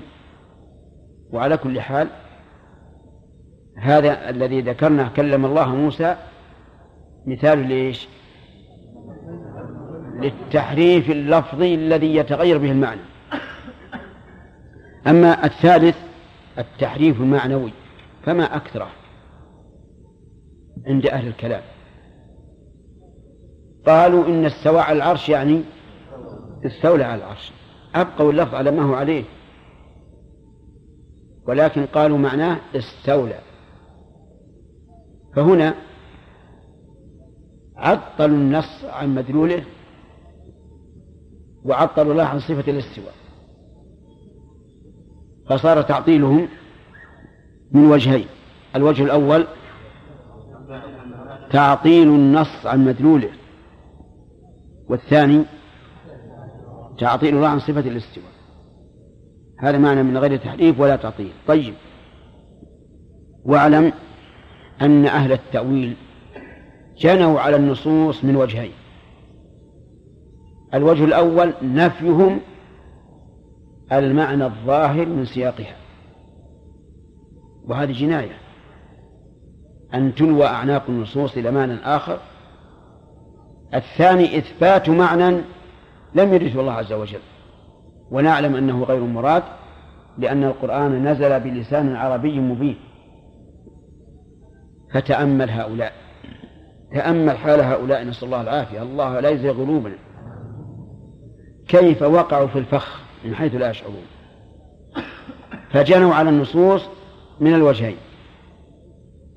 [1.31, 2.07] وعلى كل حال
[3.77, 6.15] هذا الذي ذكرناه كلم الله موسى
[7.25, 8.07] مثال ليش
[10.19, 13.01] للتحريف اللفظي الذي يتغير به المعنى.
[15.07, 16.10] أما الثالث
[16.61, 17.73] التحريف المعنوي
[18.23, 18.89] فما أكثره
[20.87, 21.63] عند أهل الكلام.
[23.87, 25.61] قالوا إن استوى على العرش يعني
[26.65, 27.51] استولى على العرش.
[27.95, 29.23] أبقوا اللفظ على ما هو عليه.
[31.47, 33.39] ولكن قالوا معناه استولى
[35.35, 35.75] فهنا
[37.77, 39.63] عطلوا النص عن مدلوله
[41.65, 43.20] وعطلوا الله عن صفة الاستواء.
[45.51, 46.47] فصار تعطيلهم
[47.71, 48.25] من وجهين.
[48.75, 49.47] الوجه الأول
[51.51, 53.29] تعطيل النص عن مدلوله.
[54.89, 55.43] والثاني
[56.99, 58.31] تعطيل الله عن صفة الاستواء.
[59.59, 61.31] هذا معنى من غير تحريف ولا تعطيل.
[61.47, 61.73] طيب.
[63.45, 63.93] واعلم
[64.81, 65.95] أن أهل التأويل
[66.97, 68.71] جنوا على النصوص من وجهين.
[70.73, 72.39] الوجه الأول نفيهم
[73.91, 75.75] المعنى الظاهر من سياقها.
[77.67, 78.37] وهذه جناية.
[79.93, 82.19] أن تلوى أعناق النصوص إلى معنى آخر.
[83.73, 85.41] الثاني إثبات معنى
[86.15, 87.19] لم يرثه الله عز وجل.
[88.11, 89.43] ونعلم أنه غير مراد
[90.17, 92.77] لأن القرآن نزل بلسان عربي مبين.
[94.93, 95.93] فتأمل هؤلاء.
[96.93, 98.81] تأمل حال هؤلاء نسأل الله العافية.
[98.81, 99.95] الله لا يزغ قلوبنا
[101.67, 104.05] كيف وقعوا في الفخ؟ من حيث لا يشعرون.
[105.71, 106.81] فجنوا على النصوص
[107.39, 107.97] من الوجهين.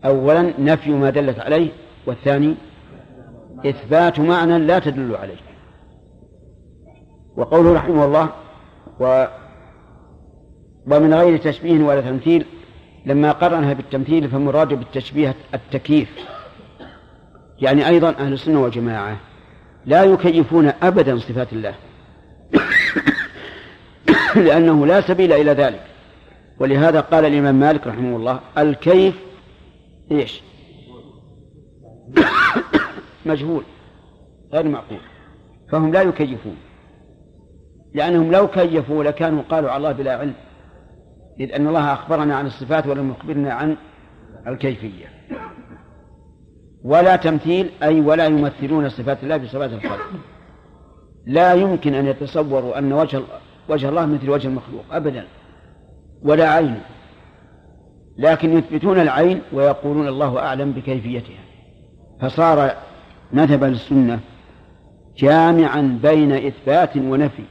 [0.04, 1.68] أولا نفي ما دلت عليه
[2.06, 2.54] والثاني
[3.66, 5.36] إثبات معنى لا تدل عليه.
[7.36, 8.28] وقوله رحمه الله
[9.00, 9.26] و
[10.86, 12.46] ومن غير تشبيه ولا تمثيل
[13.06, 16.08] لما قرنها بالتمثيل فمراد بالتشبيه التكييف.
[17.58, 19.16] يعني أيضا أهل السنة والجماعة
[19.86, 21.74] لا يكيفون أبدا صفات الله.
[24.46, 25.80] لأنه لا سبيل إلى ذلك.
[26.58, 29.14] ولهذا قال الإمام مالك رحمه الله الكيف
[30.10, 30.42] إيش؟
[33.26, 33.62] مجهول.
[34.52, 34.98] غير معقول.
[35.72, 36.56] فهم لا يكيفون.
[37.94, 40.34] لأنهم لو كيفوا لكانوا قالوا على الله بلا علم.
[41.40, 43.76] إذ أن الله أخبرنا عن الصفات ولم يخبرنا عن
[44.46, 45.06] الكيفية.
[46.84, 50.10] ولا تمثيل أي ولا يمثلون صفات الله بصفات الخلق.
[51.26, 53.22] لا يمكن أن يتصوروا أن وجه
[53.68, 55.24] وجه الله مثل وجه المخلوق أبدا.
[56.22, 56.80] ولا عين.
[58.18, 61.44] لكن يثبتون العين ويقولون الله أعلم بكيفيتها.
[62.20, 62.70] فصار
[63.32, 64.20] مذهب السنة
[65.16, 67.44] جامعا بين إثبات ونفي.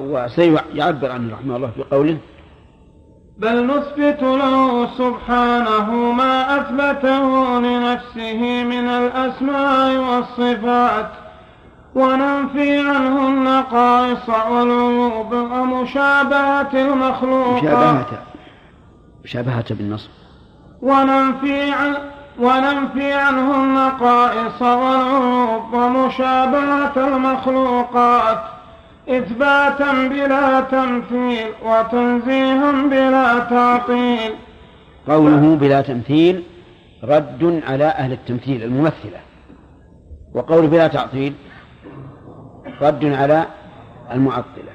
[0.00, 2.18] وسيعبر عنه رحمه الله في قوله
[3.38, 11.10] بل نثبت له سبحانه ما أثبته لنفسه من الأسماء والصفات.
[11.94, 17.62] وننفي عنه النقائص والعيوب ومشابهة المخلوق.
[17.62, 18.22] مشابهة.
[19.24, 20.10] مشابهة بالنصب.
[20.82, 21.94] وننفي عن
[22.38, 28.38] وننفي عنه النقائص والعيوب ومشابهة المخلوقات.
[29.08, 34.32] إثباتا بلا تمثيل وتنزيها بلا تعطيل.
[35.08, 36.42] قوله بلا تمثيل
[37.04, 39.20] رد على أهل التمثيل الممثلة.
[40.34, 41.34] وقول بلا تعطيل
[42.80, 43.46] رد على
[44.12, 44.72] المعطلة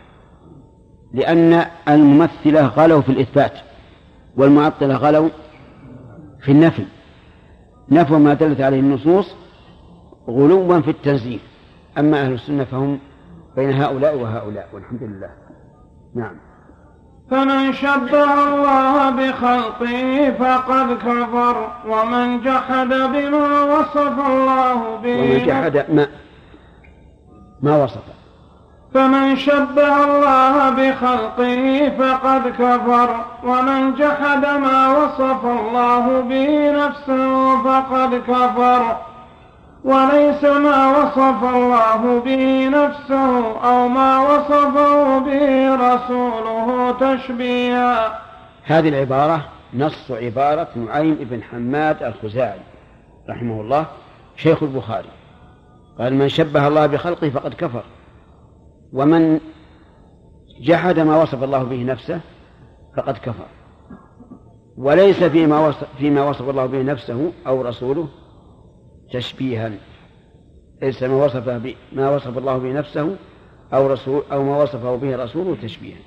[1.13, 3.51] لأن الممثلة غلوا في الإثبات
[4.37, 5.29] والمعطلة غلوا
[6.41, 6.85] في النفي.
[7.91, 9.35] نفوا ما دلت عليه النصوص
[10.29, 11.39] غلوا في التنزيل
[11.97, 12.99] أما أهل السنة فهم
[13.55, 15.29] بين هؤلاء وهؤلاء والحمد لله.
[16.15, 16.35] نعم.
[17.31, 26.07] فمن شبه الله بخلقه فقد كفر ومن جحد بما وصف الله به ومن جحد ما
[27.61, 28.01] ما وصف
[28.93, 38.97] فمن شبه الله بخلقه فقد كفر ومن جحد ما وصف الله به نفسه فقد كفر.
[39.83, 48.19] وليس ما وصف الله به نفسه أو ما وصفه به رسوله تشبيها.
[48.63, 49.41] هذه العبارة
[49.73, 52.59] نص عبارة نعيم بن حماد الخزاعي
[53.29, 53.85] رحمه الله
[54.37, 55.09] شيخ البخاري.
[55.99, 57.83] قال من شبه الله بخلقه فقد كفر.
[58.93, 59.39] ومن
[60.61, 62.19] جحد ما وصف الله به نفسه
[62.97, 63.45] فقد كفر.
[64.77, 68.07] وليس فيما وصف, فيما وصف الله به نفسه أو رسوله
[69.13, 69.71] تشبيها.
[70.81, 71.61] ليس ما وصف
[71.93, 73.15] ما وصف الله به نفسه
[73.73, 75.99] أو رسول أو ما وصفه به رسوله تشبيها.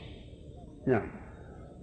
[0.89, 1.18] نعم.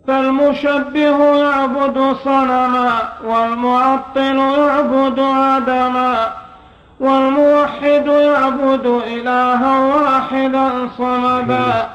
[0.08, 6.45] فالمشبه يعبد صنما والمعطل يعبد عدما
[7.00, 11.90] والموحد يعبد إلها واحدا صمدا.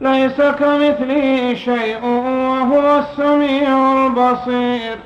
[0.00, 4.98] ليس كمثله شيء وهو السميع البصير.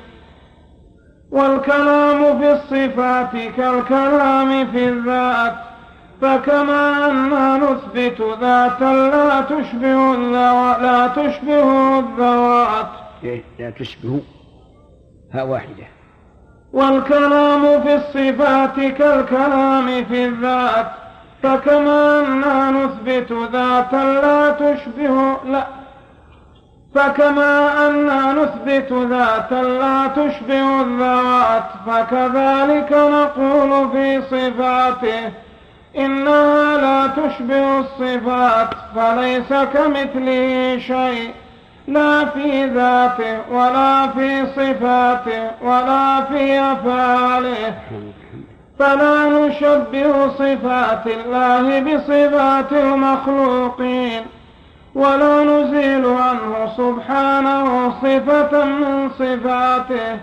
[1.31, 5.55] والكلام في الصفات كالكلام في الذات.
[6.21, 10.15] فكما أننا نثبت ذاتا لا تشبه
[10.81, 12.87] لا تشبه الذوات.
[13.59, 14.21] لا تشبه.
[15.33, 16.00] ها واحدة.
[16.73, 20.87] والكلام في الصفات كالكلام في الذات
[21.43, 25.67] فكما أننا نثبت ذاتا لا تشبه لا.
[26.95, 35.31] فكما أننا نثبت ذاتا لا تشبه الذوات فكذلك نقول في صفاته
[35.97, 41.31] إنها لا تشبه الصفات فليس كمثله شيء.
[41.91, 47.75] لا في ذاته ولا في صفاته ولا في أفعاله
[48.79, 54.21] فلا نشبه صفات الله بصفات المخلوقين
[54.95, 60.19] ولا نزيل عنه سبحانه صفة من صفاته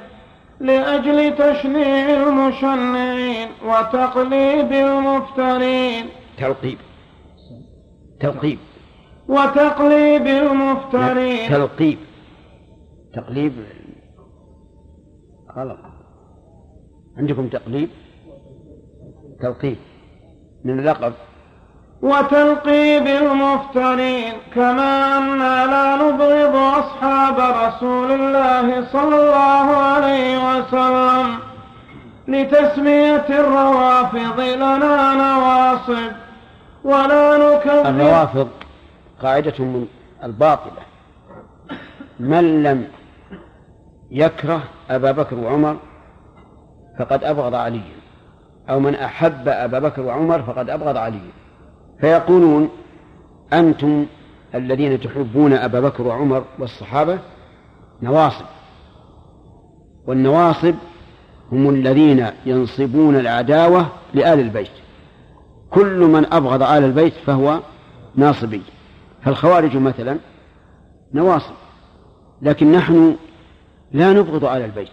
[0.61, 6.07] لأجل تشنيع المشنعين وتقليب المفترين.
[6.39, 6.79] تلقيب
[8.21, 8.59] تلقيب
[9.29, 11.51] وتقليب المفترين.
[11.51, 11.99] تلقيب.
[13.15, 13.53] تقليب.
[15.57, 15.79] غلط.
[17.19, 17.89] عندكم تقليب؟
[19.41, 19.77] تلقيب.
[20.65, 21.13] من اللقب.
[22.03, 24.33] وتلقيب المفترين.
[24.55, 31.39] كما أنا لا نبغض أصحاب رسول الله صلى الله عليه وسلم.
[32.29, 36.13] لتسمية الروافض لنا نواصب.
[36.85, 37.87] ولا نكذب.
[37.87, 38.49] الروافض.
[39.23, 39.87] قاعدة من
[40.25, 40.83] الباطلة.
[42.21, 42.89] من لم
[44.11, 45.77] يكره أبا بكر وعمر
[46.99, 47.99] فقد أبغض عليا
[48.71, 51.31] أو من أحب أبا بكر وعمر فقد أبغض عليا
[52.01, 52.69] فيقولون
[53.53, 54.07] أنتم
[54.55, 57.19] الذين تحبون أبا بكر وعمر والصحابة
[58.03, 58.45] نواصب.
[60.07, 60.75] والنواصب
[61.53, 64.71] هم الذين ينصبون العداوة لآل البيت.
[65.71, 67.61] كل من أبغض آل البيت فهو
[68.15, 68.63] ناصبي.
[69.23, 70.19] فالخوارج مثلا
[71.15, 71.55] نواصب
[72.43, 73.17] لكن نحن
[73.93, 74.89] لا نبغض آل البيت.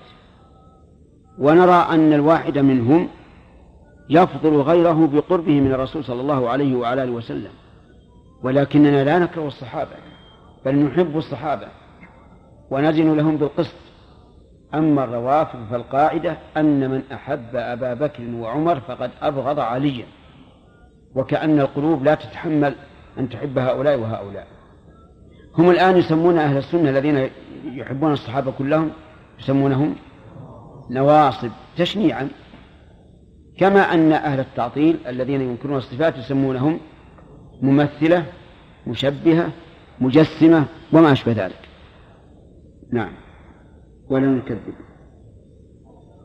[1.39, 3.07] ونرى أن الواحد منهم
[4.09, 7.51] يفضل غيره بقربه من الرسول صلى الله عليه وعلى آله وسلم.
[8.43, 9.91] ولكننا لا نكره الصحابة
[10.65, 11.67] بل نحب الصحابة
[12.71, 13.75] ونزن لهم بالقسط.
[14.73, 20.05] أما الروافض فالقاعدة أن من أحب أبا بكر وعمر فقد أبغض عليا.
[21.15, 22.75] وكأن القلوب لا تتحمل
[23.19, 24.47] أن تحب هؤلاء وهؤلاء.
[25.57, 27.29] هم الآن يسمون أهل السنة الذين
[27.65, 28.91] يحبون الصحابة كلهم
[29.39, 29.95] يسمونهم
[30.89, 32.29] نواصب تشنيعا.
[33.57, 36.79] كما أن أهل التعطيل الذين ينكرون الصفات يسمونهم
[37.61, 38.25] ممثلة
[38.87, 39.49] مشبهة
[39.99, 41.59] مجسمة وما أشبه ذلك.
[42.93, 43.11] نعم.
[44.09, 44.73] ولا نكذب.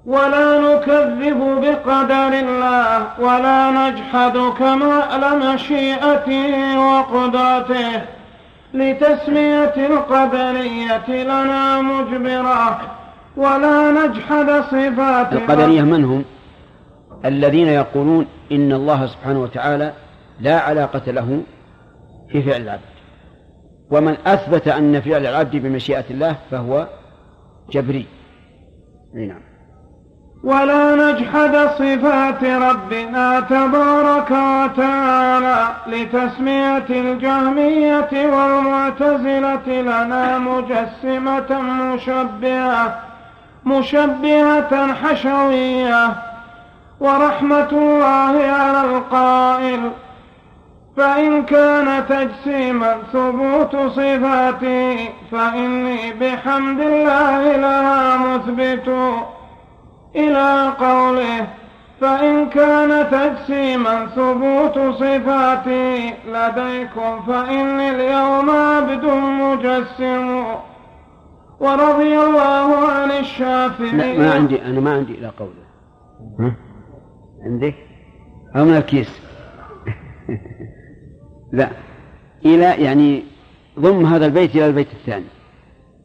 [0.06, 8.02] ولا نكذب بقدر الله ولا نجحد كمال مشيئته وقدرته.
[8.74, 12.80] لتسمية القدرية لنا مجبرة
[13.36, 16.24] ولا نجحد صفات القدرية من هم؟
[17.24, 19.92] الذين يقولون إن الله سبحانه وتعالى
[20.40, 21.42] لا علاقة له
[22.32, 22.80] في فعل العبد.
[23.90, 26.86] ومن أثبت أن فعل العبد بمشيئة الله فهو
[27.70, 28.06] جبري
[29.14, 29.49] نعم.
[30.44, 43.00] ولا نجحد صفات ربنا تبارك وتعالى لتسمية الجهمية والمعتزلة لنا مجسمة مشبهة
[43.64, 46.12] مشبهة حشوية.
[47.00, 49.90] ورحمة الله على القائل
[50.96, 58.90] فإن كان تجسيما ثبوت صفاتي فإني بحمد الله لها مثبت.
[60.16, 61.46] إلى قوله
[62.00, 70.44] فإن كان تجسيما ثبوت صفاتي لديكم فإني اليوم عبد مجسم.
[71.60, 75.64] ورضي الله عن الشافعي لا ما عندي أنا ما عندي إلى قوله.
[76.40, 76.56] ها؟
[77.44, 77.74] عندك
[78.56, 79.20] أو من الكيس.
[81.52, 81.70] لا.
[82.44, 83.22] إلى يعني
[83.78, 85.39] ضم هذا البيت إلى البيت الثاني.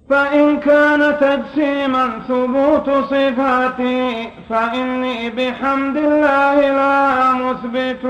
[0.09, 8.05] فإن كان تجسيما ثبوت صفاتي فإني بحمد الله لا مثبت.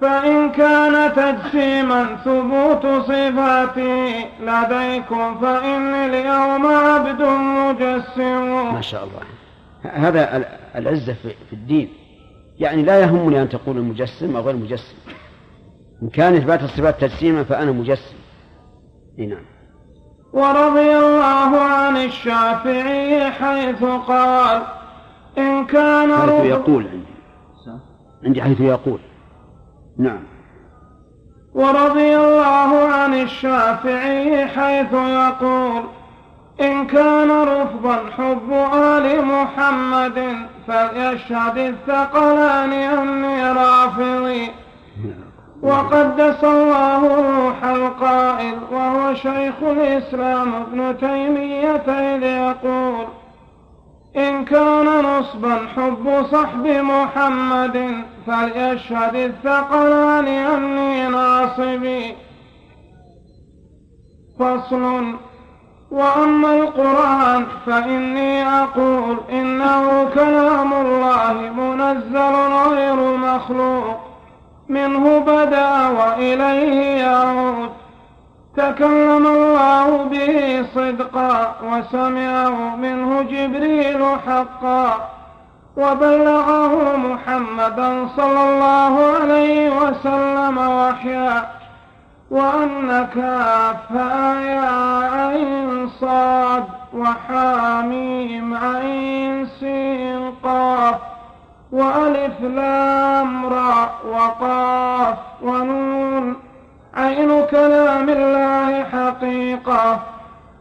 [0.00, 8.74] فإن كان تجسيما ثبوت صفاتي لديكم فإني اليوم عبد مجسم.
[8.74, 9.20] ما شاء الله.
[9.82, 10.44] هذا
[10.76, 11.88] العزة في الدين.
[12.58, 14.96] يعني لا يهمني أن تقول المجسم أو غير مجسم
[16.02, 18.16] إن كان إثبات الصفات تجسيما فأنا مجسم.
[19.18, 19.44] نعم.
[20.32, 24.62] ورضي الله عن الشافعي حيث قال
[25.38, 27.12] إن كان حيث يقول عندي.
[28.24, 28.98] عندي حيث يقول.
[29.98, 30.22] نعم.
[31.54, 35.82] ورضي الله عن الشافعي حيث يقول
[36.60, 40.36] إن كان رفضا حب آل محمد
[40.66, 44.50] فليشهد الثقلان أني رافضي.
[45.62, 53.06] وقدس الله روح القائل وهو شيخ الإسلام ابن تيمية إذ يقول
[54.16, 62.14] إن كان نصبا حب صحب محمد فليشهد الثقلان أني ناصبي.
[64.38, 65.14] فصل
[65.90, 72.34] وأما القرآن فإني أقول إنه كلام الله منزل
[72.68, 74.11] غير مخلوق.
[74.72, 77.70] منه بدا وإليه يعود.
[78.56, 85.08] تكلم الله به صدقا وسمعه منه جبريل حقا.
[85.76, 91.48] وبلغه محمدا صلى الله عليه وسلم وحيا.
[92.30, 93.14] وأنك
[93.88, 94.70] فيا
[95.12, 100.94] عين صاد وحاميم عين سين قاف.
[101.72, 106.36] وألف لام را وقاف ونون.
[106.96, 109.98] عين كلام الله حقيقة.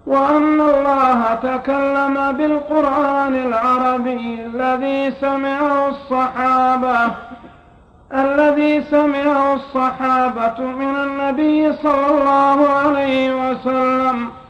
[0.07, 7.11] وأن الله تكلم بالقرآن العربي الذي سمعه الصحابة.
[8.13, 14.40] الذي سمعه الصحابة من النبي صلى الله عليه وسلم.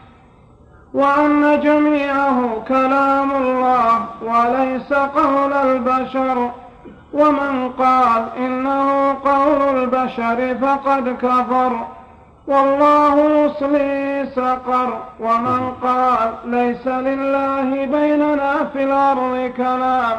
[0.94, 6.52] وأن جميعه كلام الله وليس قول البشر.
[7.14, 11.86] ومن قال إنه قول البشر فقد كفر.
[12.48, 15.02] والله يصلي سقر.
[15.20, 20.18] ومن قال ليس لله بيننا في الأرض كلام.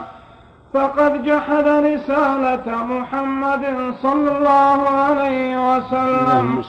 [0.74, 6.62] فقد جحد رسالة محمد صلى الله عليه وسلم.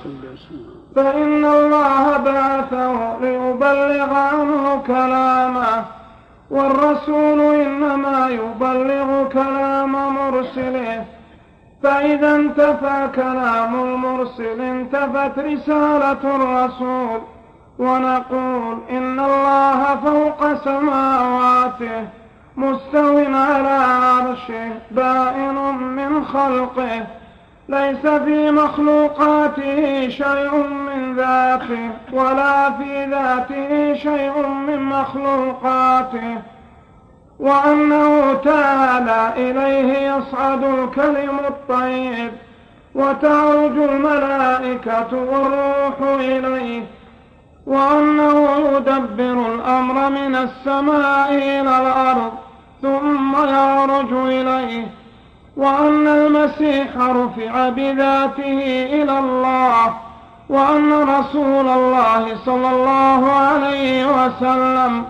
[0.96, 5.86] فإن الله بعثه ليبلغ عنه كلامه
[6.52, 11.06] والرسول إنما يبلغ كلام مرسله.
[11.84, 17.22] فإذا انتفى كلام المرسل انتفت رسالة الرسول
[17.80, 22.08] ونقول إن الله فوق سماواته
[22.58, 25.56] مستو على عرشه بائن
[25.98, 27.23] من خلقه.
[27.74, 36.42] ليس في مخلوقاته شيء من ذاته ولا في ذاته شيء من مخلوقاته.
[37.40, 42.32] وأنه تعالى إليه يصعد الكلم الطيب
[42.96, 46.84] وتعرج الملائكة والروح إليه.
[47.66, 52.32] وأنه يدبر الأمر من السماء إلى الأرض
[52.82, 55.03] ثم يعرج إليه.
[55.58, 58.60] وأن المسيح رفع بذاته
[58.94, 59.94] إلى الله
[60.50, 65.06] وأن رسول الله صلى الله عليه وسلم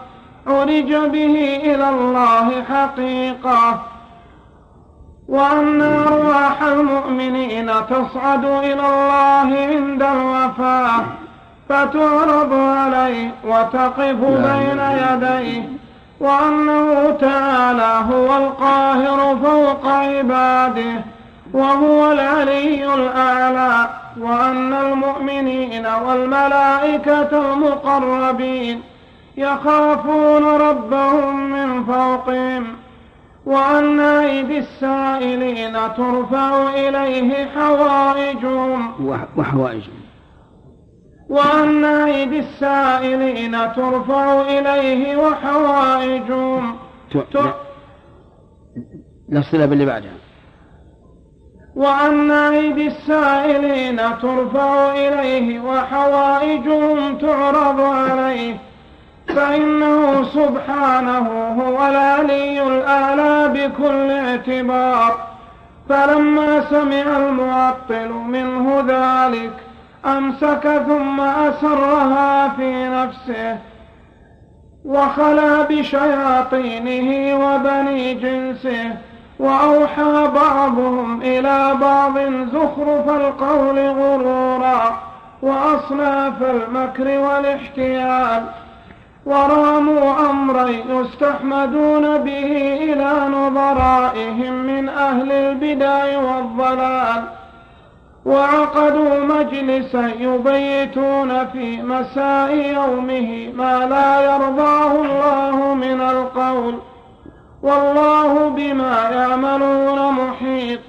[0.48, 3.82] عرج به إلى الله حقيقة.
[5.28, 11.04] وأن أرواح المؤمنين تصعد إلى الله عند الوفاة
[11.70, 15.83] فتعرض عليه وتقف بين يديه.
[16.20, 21.02] وأنه تعالى هو القاهر فوق عباده
[21.54, 28.82] وهو العلي الأعلى وأن المؤمنين والملائكة المقربين
[29.38, 32.68] يخافون ربهم من فوقهم
[33.46, 38.92] وأن أيدي السائلين ترفع إليه حوائجهم.
[39.38, 40.03] وحوائجهم.
[41.30, 46.76] وأن أيدي السائلين ترفع إليه وحوائجهم.
[49.30, 50.12] نصل باللي بعدها.
[51.76, 58.58] وأن أيدي السائلين ترفع إليه وحوائجهم تعرض عليه.
[59.28, 61.28] فإنه سبحانه
[61.62, 65.34] هو العلي الأعلى بكل اعتبار.
[65.90, 69.54] فلما سمع المعطل منه ذلك
[70.06, 73.58] أمسك ثم أسرها في نفسه
[74.86, 78.96] وخلا بشياطينه وبني جنسه
[79.40, 82.18] وأوحى بعضهم إلى بعض
[82.54, 85.00] زخرف القول غرورا
[85.42, 88.44] وأصناف المكر والاحتيال
[89.26, 97.24] وراموا أمرا يستحمدون به إلى نظرائهم من أهل البدع والضلال
[98.26, 106.80] وعقدوا مجلسا يبيتون في مساء يومه ما لا يرضاه الله من القول.
[107.64, 110.80] والله بما يعملون محيط.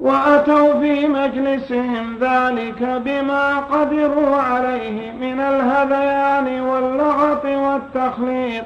[0.00, 8.64] وأتوا في مجلسهم ذلك بما قدروا عليه من الهذيان واللغط والتخليط.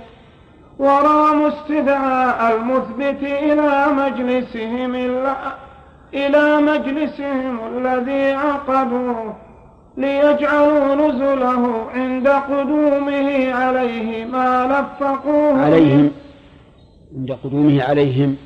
[0.78, 5.35] وراموا استدعاء المثبت إلى مجلسهم إلا
[6.14, 9.35] إلى مجلسهم الذي عقدوه
[9.97, 16.10] ليجعلوا نزله عند قدومه عليه ما لفقوه عليهم.
[17.16, 18.36] عند قدومه عليهم.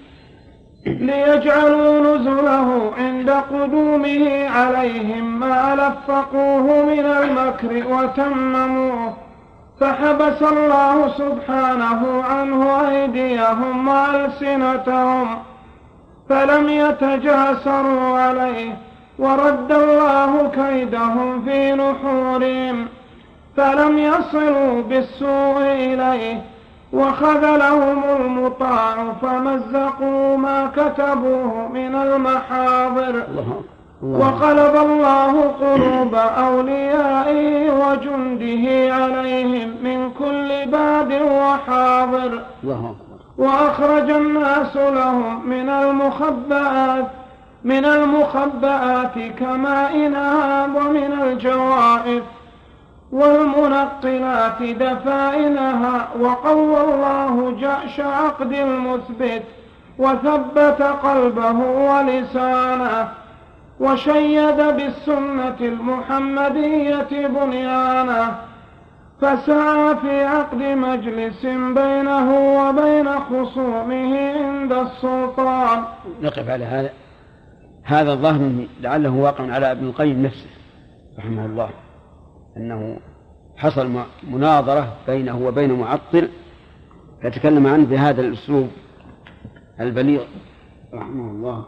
[0.87, 9.13] ليجعلوا نزله عند قدومه عليهم ما لفقوه من المكر وتمموه
[9.81, 15.29] فحبس الله سبحانه عنه أيديهم وألسنتهم.
[16.29, 18.77] فلم يتجاسروا عليه
[19.19, 22.89] ورد الله كيدهم في نحورهم.
[23.57, 26.43] فلم يصلوا بالسوء إليه
[26.93, 33.23] وخذلهم المطاع فمزقوا ما كتبوه من المحاضر.
[34.03, 42.43] وقلب الله قلوب أوليائه وجنده عليهم من كل باد وحاضر.
[43.39, 47.07] وأخرج الناس لهم من المخبئات
[47.65, 52.23] من المخبئات كماء نهاب ومن الجوائف
[53.13, 59.43] والمنقلات دفائنها وقوى الله جأش عقد المثبت
[59.99, 63.09] وثبت قلبه ولسانه
[63.81, 68.37] وشيد بالسنة المحمدية بنيانه.
[69.23, 72.29] فسعى في عقد مجلس بينه
[72.59, 75.85] وبين خصومه عند السلطان.
[76.23, 76.91] نقف على هذا.
[77.85, 80.47] هذا الظاهر لعله واقع على ابن القيم نفسه
[81.19, 81.71] رحمه الله
[82.57, 82.97] أنه
[83.57, 86.29] حصل مناظرة بينه وبين معطل
[87.23, 88.69] فتكلم عنه بهذا الأسلوب
[89.81, 90.23] البليغ
[90.95, 91.65] رحمه الله.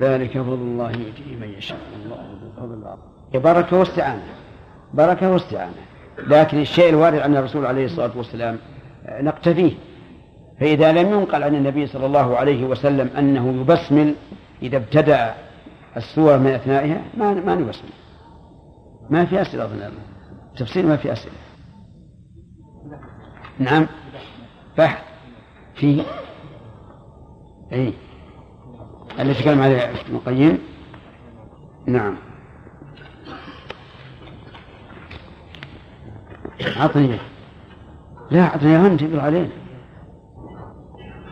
[0.00, 1.78] ذلك فضل الله يؤتيه من يشاء.
[2.04, 2.16] الله
[2.56, 2.96] فضل الله
[3.34, 4.22] بركة واستعانة.
[4.94, 5.85] بركة واستعانة.
[6.18, 8.58] لكن الشيء الوارد عن الرسول عليه الصلاة والسلام
[9.08, 9.72] نقتفيه
[10.60, 14.14] فإذا لم ينقل عن النبي صلى الله عليه وسلم أنه يبسمل
[14.62, 15.34] إذا ابتدأ
[15.96, 17.90] السورة من أثنائها ما ما نبسمل.
[19.10, 19.92] ما في أسئلة أظن
[20.56, 21.34] تفسير ما في أسئلة.
[23.58, 23.86] نعم.
[24.78, 25.02] بحث
[25.74, 26.02] في.
[27.72, 27.92] أي
[29.20, 30.58] التي تكلم عليها ابن القيم
[31.86, 32.16] نعم.
[36.60, 37.18] عطني
[38.30, 39.48] لا عطني هم تقرا علينا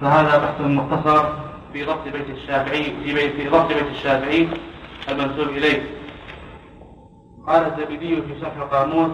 [0.00, 1.24] فهذا بحث مختصر
[1.72, 4.48] في ضبط بيت الشافعي في بيت في ضبط بيت الشافعي
[5.08, 5.82] المنسوب إليه.
[7.46, 9.10] قال الزبيدي في شرح القاموس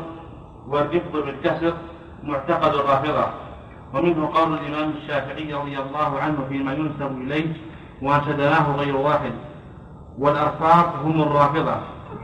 [0.68, 1.74] والرفض بالكسر
[2.22, 3.26] معتقد الرافضة.
[3.94, 7.52] ومنه قول الإمام الشافعي رضي الله عنه فيما ينسب إليه
[8.02, 9.32] وأنشدناه غير واحد.
[10.18, 11.76] والأرفاق هم الرافضة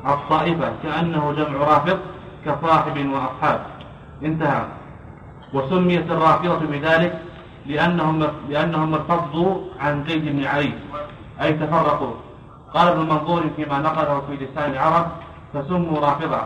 [0.06, 1.98] الطائفة كأنه جمع رافض
[2.44, 3.75] كصاحب وأصحاب.
[4.22, 4.64] انتهى.
[5.54, 7.22] وسميت الرافضة بذلك
[7.66, 10.72] لأنهم لأنهم ارتضوا عن زيد بن علي.
[11.42, 12.14] أي تفرقوا.
[12.74, 15.06] قال ابن منظور فيما نقله في لسان العرب
[15.54, 16.42] فسموا رافضة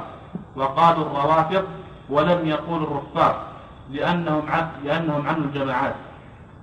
[0.56, 1.64] وقالوا الروافض
[2.10, 3.46] ولم يقولوا الرفاق
[3.90, 5.94] لأنهم عن لأنهم عنه الجماعات.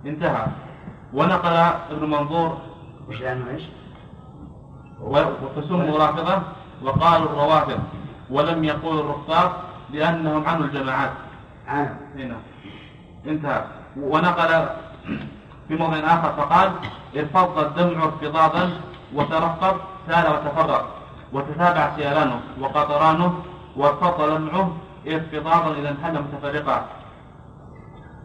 [0.06, 0.46] انتهى.
[1.14, 1.56] ونقل
[1.92, 2.58] ابن منظور
[3.10, 3.64] وش يعني إيش؟
[5.56, 6.42] فسموا رافضة
[6.84, 7.80] وقالوا الروافض
[8.30, 11.12] ولم يقولوا الرفاق لأنهم عنه الجماعات.
[11.68, 12.38] هنا نعم.
[13.28, 13.64] انتهى.
[13.98, 14.70] ونقل
[15.68, 16.72] في موضع آخر فقال
[17.18, 18.70] ارفض الدمع ارتضاضا
[19.14, 19.76] وترقب
[20.08, 20.96] سال وتفرق
[21.34, 23.44] وتتابع سيلانه وقطرانه
[23.76, 24.72] وارتط لمعه
[25.08, 26.86] ارتضاضا إذا انحل متفرقا.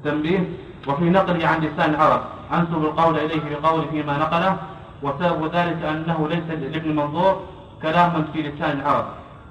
[0.05, 0.49] تنبيه
[0.89, 2.21] وفي نقله عن لسان العرب
[2.53, 4.57] أنسب القول إليه بقول فيما نقله
[5.03, 7.41] وسبب ذلك أنه ليس لابن منظور
[7.83, 9.05] كلاما في لسان العرب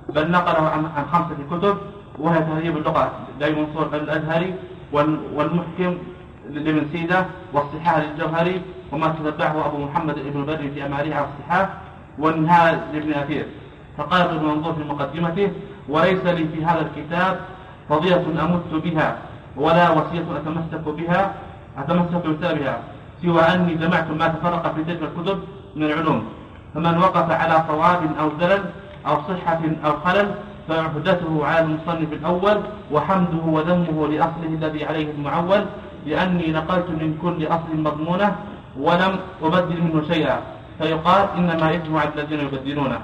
[0.10, 1.78] بل نقله عن, عن خمسة كتب
[2.20, 3.12] وهي تهذيب اللغة.
[3.40, 4.56] لأبي منصور الأزهري
[5.36, 5.98] والمحكم
[6.50, 8.62] لابن سيدة والصحاح للجوهري
[8.92, 11.70] وما تتبعه أبو محمد بن بدر في أماريه على الصحاح
[12.20, 13.46] والنهاية لابن أثير.
[13.98, 15.52] فقال ابن منظور في مقدمته
[15.90, 17.40] وليس لي في هذا الكتاب
[17.90, 19.18] فضيلة أمت بها
[19.58, 21.34] ولا وصية أتمسك بها
[21.78, 22.80] أتمسك بها
[23.22, 25.40] سوى أني جمعت ما تفرق في تلك الكتب
[25.76, 26.26] من العلوم.
[26.74, 28.64] فمن وقف على صواب أو زلل
[29.08, 30.36] أو صحة أو خلل
[30.72, 32.58] فعهدته على المصنف الأول
[32.92, 35.62] وحمده وذمه لأصله الذي عليه المعول
[36.06, 38.36] لأني نقلت من كل أصل مضمونة
[38.80, 40.38] ولم أبدل منه شيئا.
[40.80, 43.00] فيقال إنما إثم على الذين يبدلونه.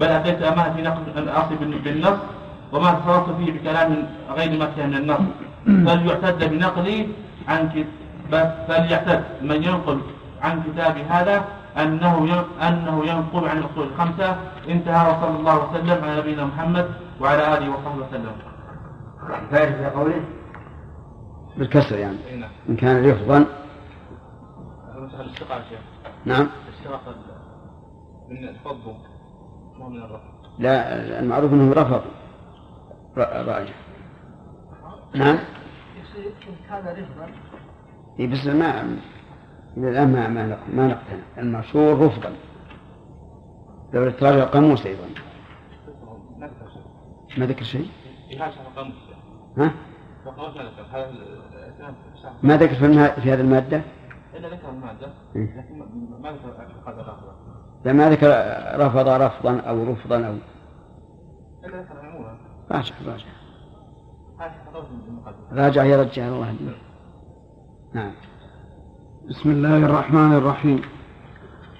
[0.00, 1.54] بل أتيت أمانة في نقل الأصل
[1.84, 2.18] بالنص؟
[2.72, 3.90] وما تصرفت فيه بكلام
[4.36, 5.24] غير ما فيه من النص.
[5.86, 7.08] فليعتد بنقلي
[7.48, 7.84] عن
[8.68, 9.22] فليعتد.
[9.42, 9.98] من ينقل
[10.42, 11.44] عن كتاب هذا
[11.76, 14.36] أنه أنه ينقل عن الأصول الخمسة.
[14.68, 16.90] انتهى وصلى الله وسلم على نبينا محمد
[17.20, 18.32] وعلى آله وصحبه وسلم.
[19.50, 20.24] في قوله
[21.56, 22.16] بالكسر يعني.
[22.40, 22.50] نعم.
[22.68, 23.46] إن كان لفظا
[26.24, 26.48] نعم.
[26.68, 27.00] اشتراك
[28.28, 28.94] من الفضل
[29.78, 30.34] مو من الرفض.
[30.58, 32.02] لا المعروف إنه رفض.
[33.16, 33.74] راجع.
[35.14, 35.38] نعم.
[36.16, 37.28] إن كان رفضا
[38.20, 38.98] إيه بس ما
[39.76, 41.22] إلى الآن ما ما ما نقتنع.
[41.38, 42.32] المشهور رفضا.
[43.92, 45.04] لو تراجع القاموس أيضا
[47.38, 47.88] ما ذكر شيء؟
[49.58, 49.70] ها؟
[52.42, 52.84] ما ذكر في,
[53.32, 53.82] هذه المادة؟
[54.36, 55.58] إلا ذكر المادة إيه.
[55.58, 56.48] لكن ما- ذكر
[57.84, 58.28] لا ما ذكر
[58.86, 60.34] رفض رفضا أو رفضا أو
[61.64, 62.36] إلا ذكر عموما
[62.70, 63.24] راجع راجع.
[65.52, 66.54] راجع يا رجال الله
[67.94, 68.12] نعم.
[69.30, 70.82] بسم الله الرحمن الرحيم.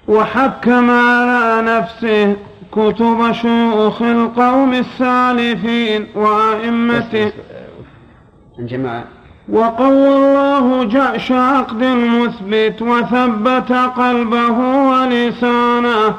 [0.07, 2.35] وحكم على نفسه
[2.71, 7.31] كتب شيوخ القوم السالفين وأئمته.
[8.59, 9.03] من جماعة.
[9.49, 14.59] وقوى الله جأش عقد مثبت وثبت قلبه
[14.89, 16.15] ولسانه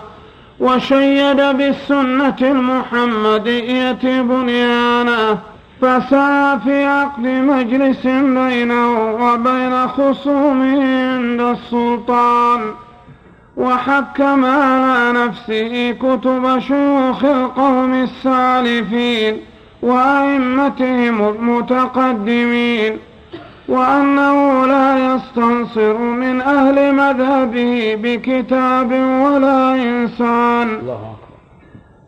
[0.61, 5.39] وشيد بالسنة المحمدية بنيانه.
[5.83, 10.83] فسعى في عقد مجلس بينه وبين خصومه
[11.15, 12.61] عند السلطان
[13.57, 19.41] وحكم على نفسه كتب شيوخ القوم السالفين
[19.83, 22.99] وأئمتهم المتقدمين
[23.69, 30.69] وأنه لا يستنصر من أهل مذهبه بكتاب ولا إنسان.
[30.69, 31.16] الله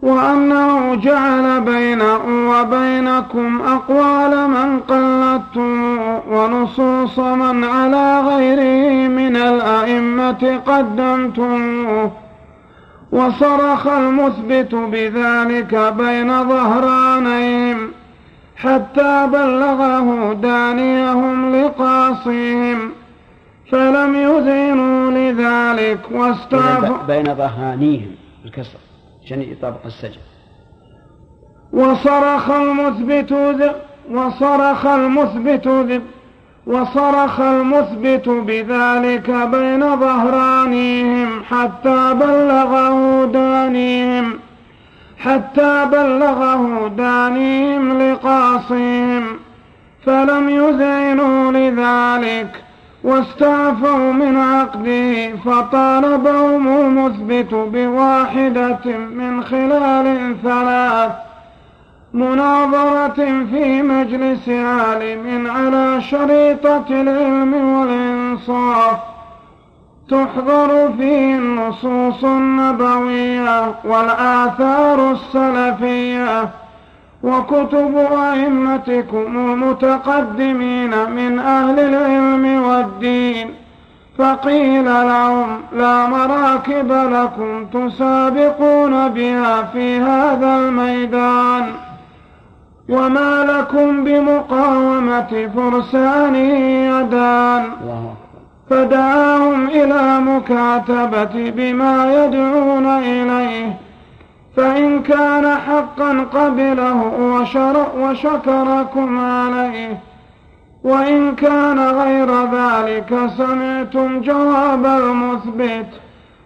[0.03, 2.21] وأنه جعل بينه
[2.51, 5.99] وبينكم أقوال من قلدتم
[6.31, 12.13] ونصوص من على غيره من الأئمة قدمتموه
[13.13, 17.91] وصرخ المثبت بذلك بين ظهرانيهم
[18.57, 22.91] حتى بلغه دانيهم لقاصيهم
[23.73, 28.11] فلم يذعنوا لذلك واستعفوا بين ظهانيهم
[28.45, 28.79] الكسر.
[29.29, 30.21] عشان يطابق السجن.
[31.73, 33.71] وصرخ المثبت ذ...
[34.11, 36.01] وصرخ المثبت ذ...
[36.67, 44.39] وصرخ المثبت بذلك بين ظهرانيهم حتى بلغه دانيهم
[45.19, 49.25] حتى بلغه دانيهم لقاصيهم
[50.07, 52.65] فلم يذعنوا لذلك
[53.05, 61.13] واستعفوا من عقده فطالبهم المثبت بواحدة من خلال ثلاث
[62.15, 68.99] مناظرة في مجلس عالم على شريطة العلم والإنصاف.
[70.11, 76.49] تحضر فيه النصوص النبوية والآثار السلفية.
[77.23, 77.97] وكتب
[78.33, 83.51] أئمتكم المتقدمين من أهل العلم والدين
[84.19, 91.67] فقيل لهم لا مراكب لكم تسابقون بها في هذا الميدان.
[92.89, 97.65] وما لكم بمقاومة فرسان يدان.
[98.71, 103.88] فدعاهم إلى مكاتبة بما يدعون إليه.
[104.59, 107.03] فإن كان حقا قبله
[107.97, 109.99] وشكركم عليه.
[110.85, 115.87] وإن كان غير ذلك سمعتم جواب المثبت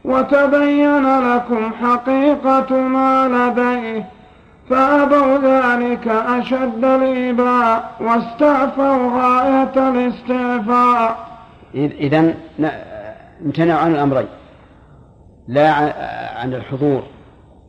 [0.05, 4.05] وتبين لكم حقيقة ما لديه.
[4.70, 11.28] فأبوا ذلك أشد الإباء واستعفوا غاية الاستعفاء.
[11.74, 12.34] إذا
[13.47, 14.28] امتنعوا عن الأمرين.
[15.48, 15.72] لا
[16.40, 17.02] عن الحضور.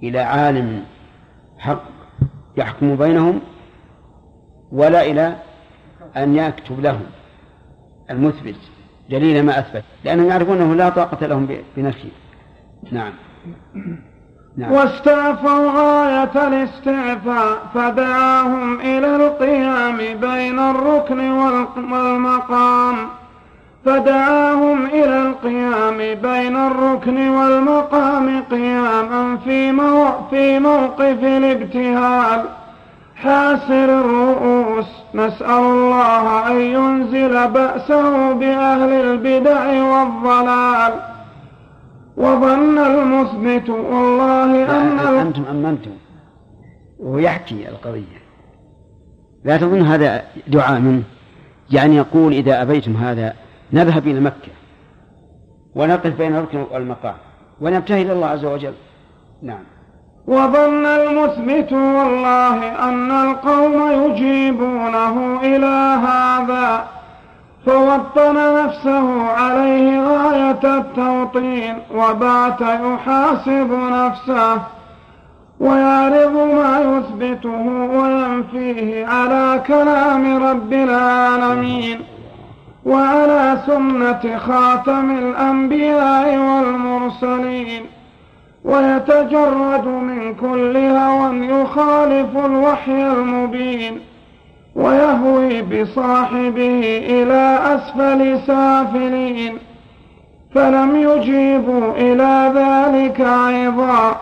[0.04, 0.84] إلى عالم
[1.60, 1.84] حق
[2.58, 3.42] يحكم بينهم
[4.72, 5.36] ولا إلى
[6.18, 7.04] أن يكتب لهم
[8.10, 8.56] المثبت
[9.10, 12.10] دليل ما أثبت لأنهم يعرفون أنه لا طاقة لهم ب- بنفيه
[12.92, 13.14] نعم.
[14.58, 14.72] نعم.
[14.72, 22.96] واستعفوا غاية الاستعفاء فدعاهم إلى القيام بين الركن والمقام.
[23.86, 32.46] فدعاهم إلى القيام بين الركن والمقام قياما في, مو في موقف الابتهال.
[33.16, 34.86] حاسر الرؤوس
[35.16, 40.94] نسأل الله أن ينزل بأسه بأهل البدع والضلال.
[42.18, 45.92] وظن المثبت والله أن أنتم أممتم
[47.00, 48.24] ويحكي القضية.
[49.46, 51.04] لا تظن هذا دعاء منه؟
[51.72, 53.34] يعني يقول إذا أبيتم هذا
[53.74, 54.52] نذهب إلى مكة
[55.76, 57.16] ونقف بين الركن والمقام
[57.62, 58.74] ونبتهل الله عز وجل.
[59.44, 59.64] نعم.
[60.28, 66.88] وظن المثبت والله أن القوم يجيبونه إلى هذا
[67.66, 74.62] فوطن نفسه عليه غاية التوطين وبات يحاسب نفسه
[75.60, 77.68] ويعرض ما يثبته
[77.98, 82.13] وينفيه على كلام رب العالمين.
[82.86, 87.86] وعلى سنة خاتم الأنبياء والمرسلين.
[88.64, 94.00] ويتجرد من كل هوى يخالف الوحي المبين.
[94.76, 99.58] ويهوي بصاحبه إلى أسفل سافلين.
[100.56, 104.16] فلم يجيبوا إلى ذلك أيضا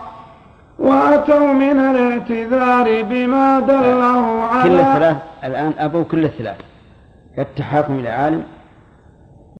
[0.78, 6.56] وأتوا من الاعتذار بما دله على كل الثلاث الآن أبوا كل الثلاث.
[7.38, 8.44] التحاكم إلى عالم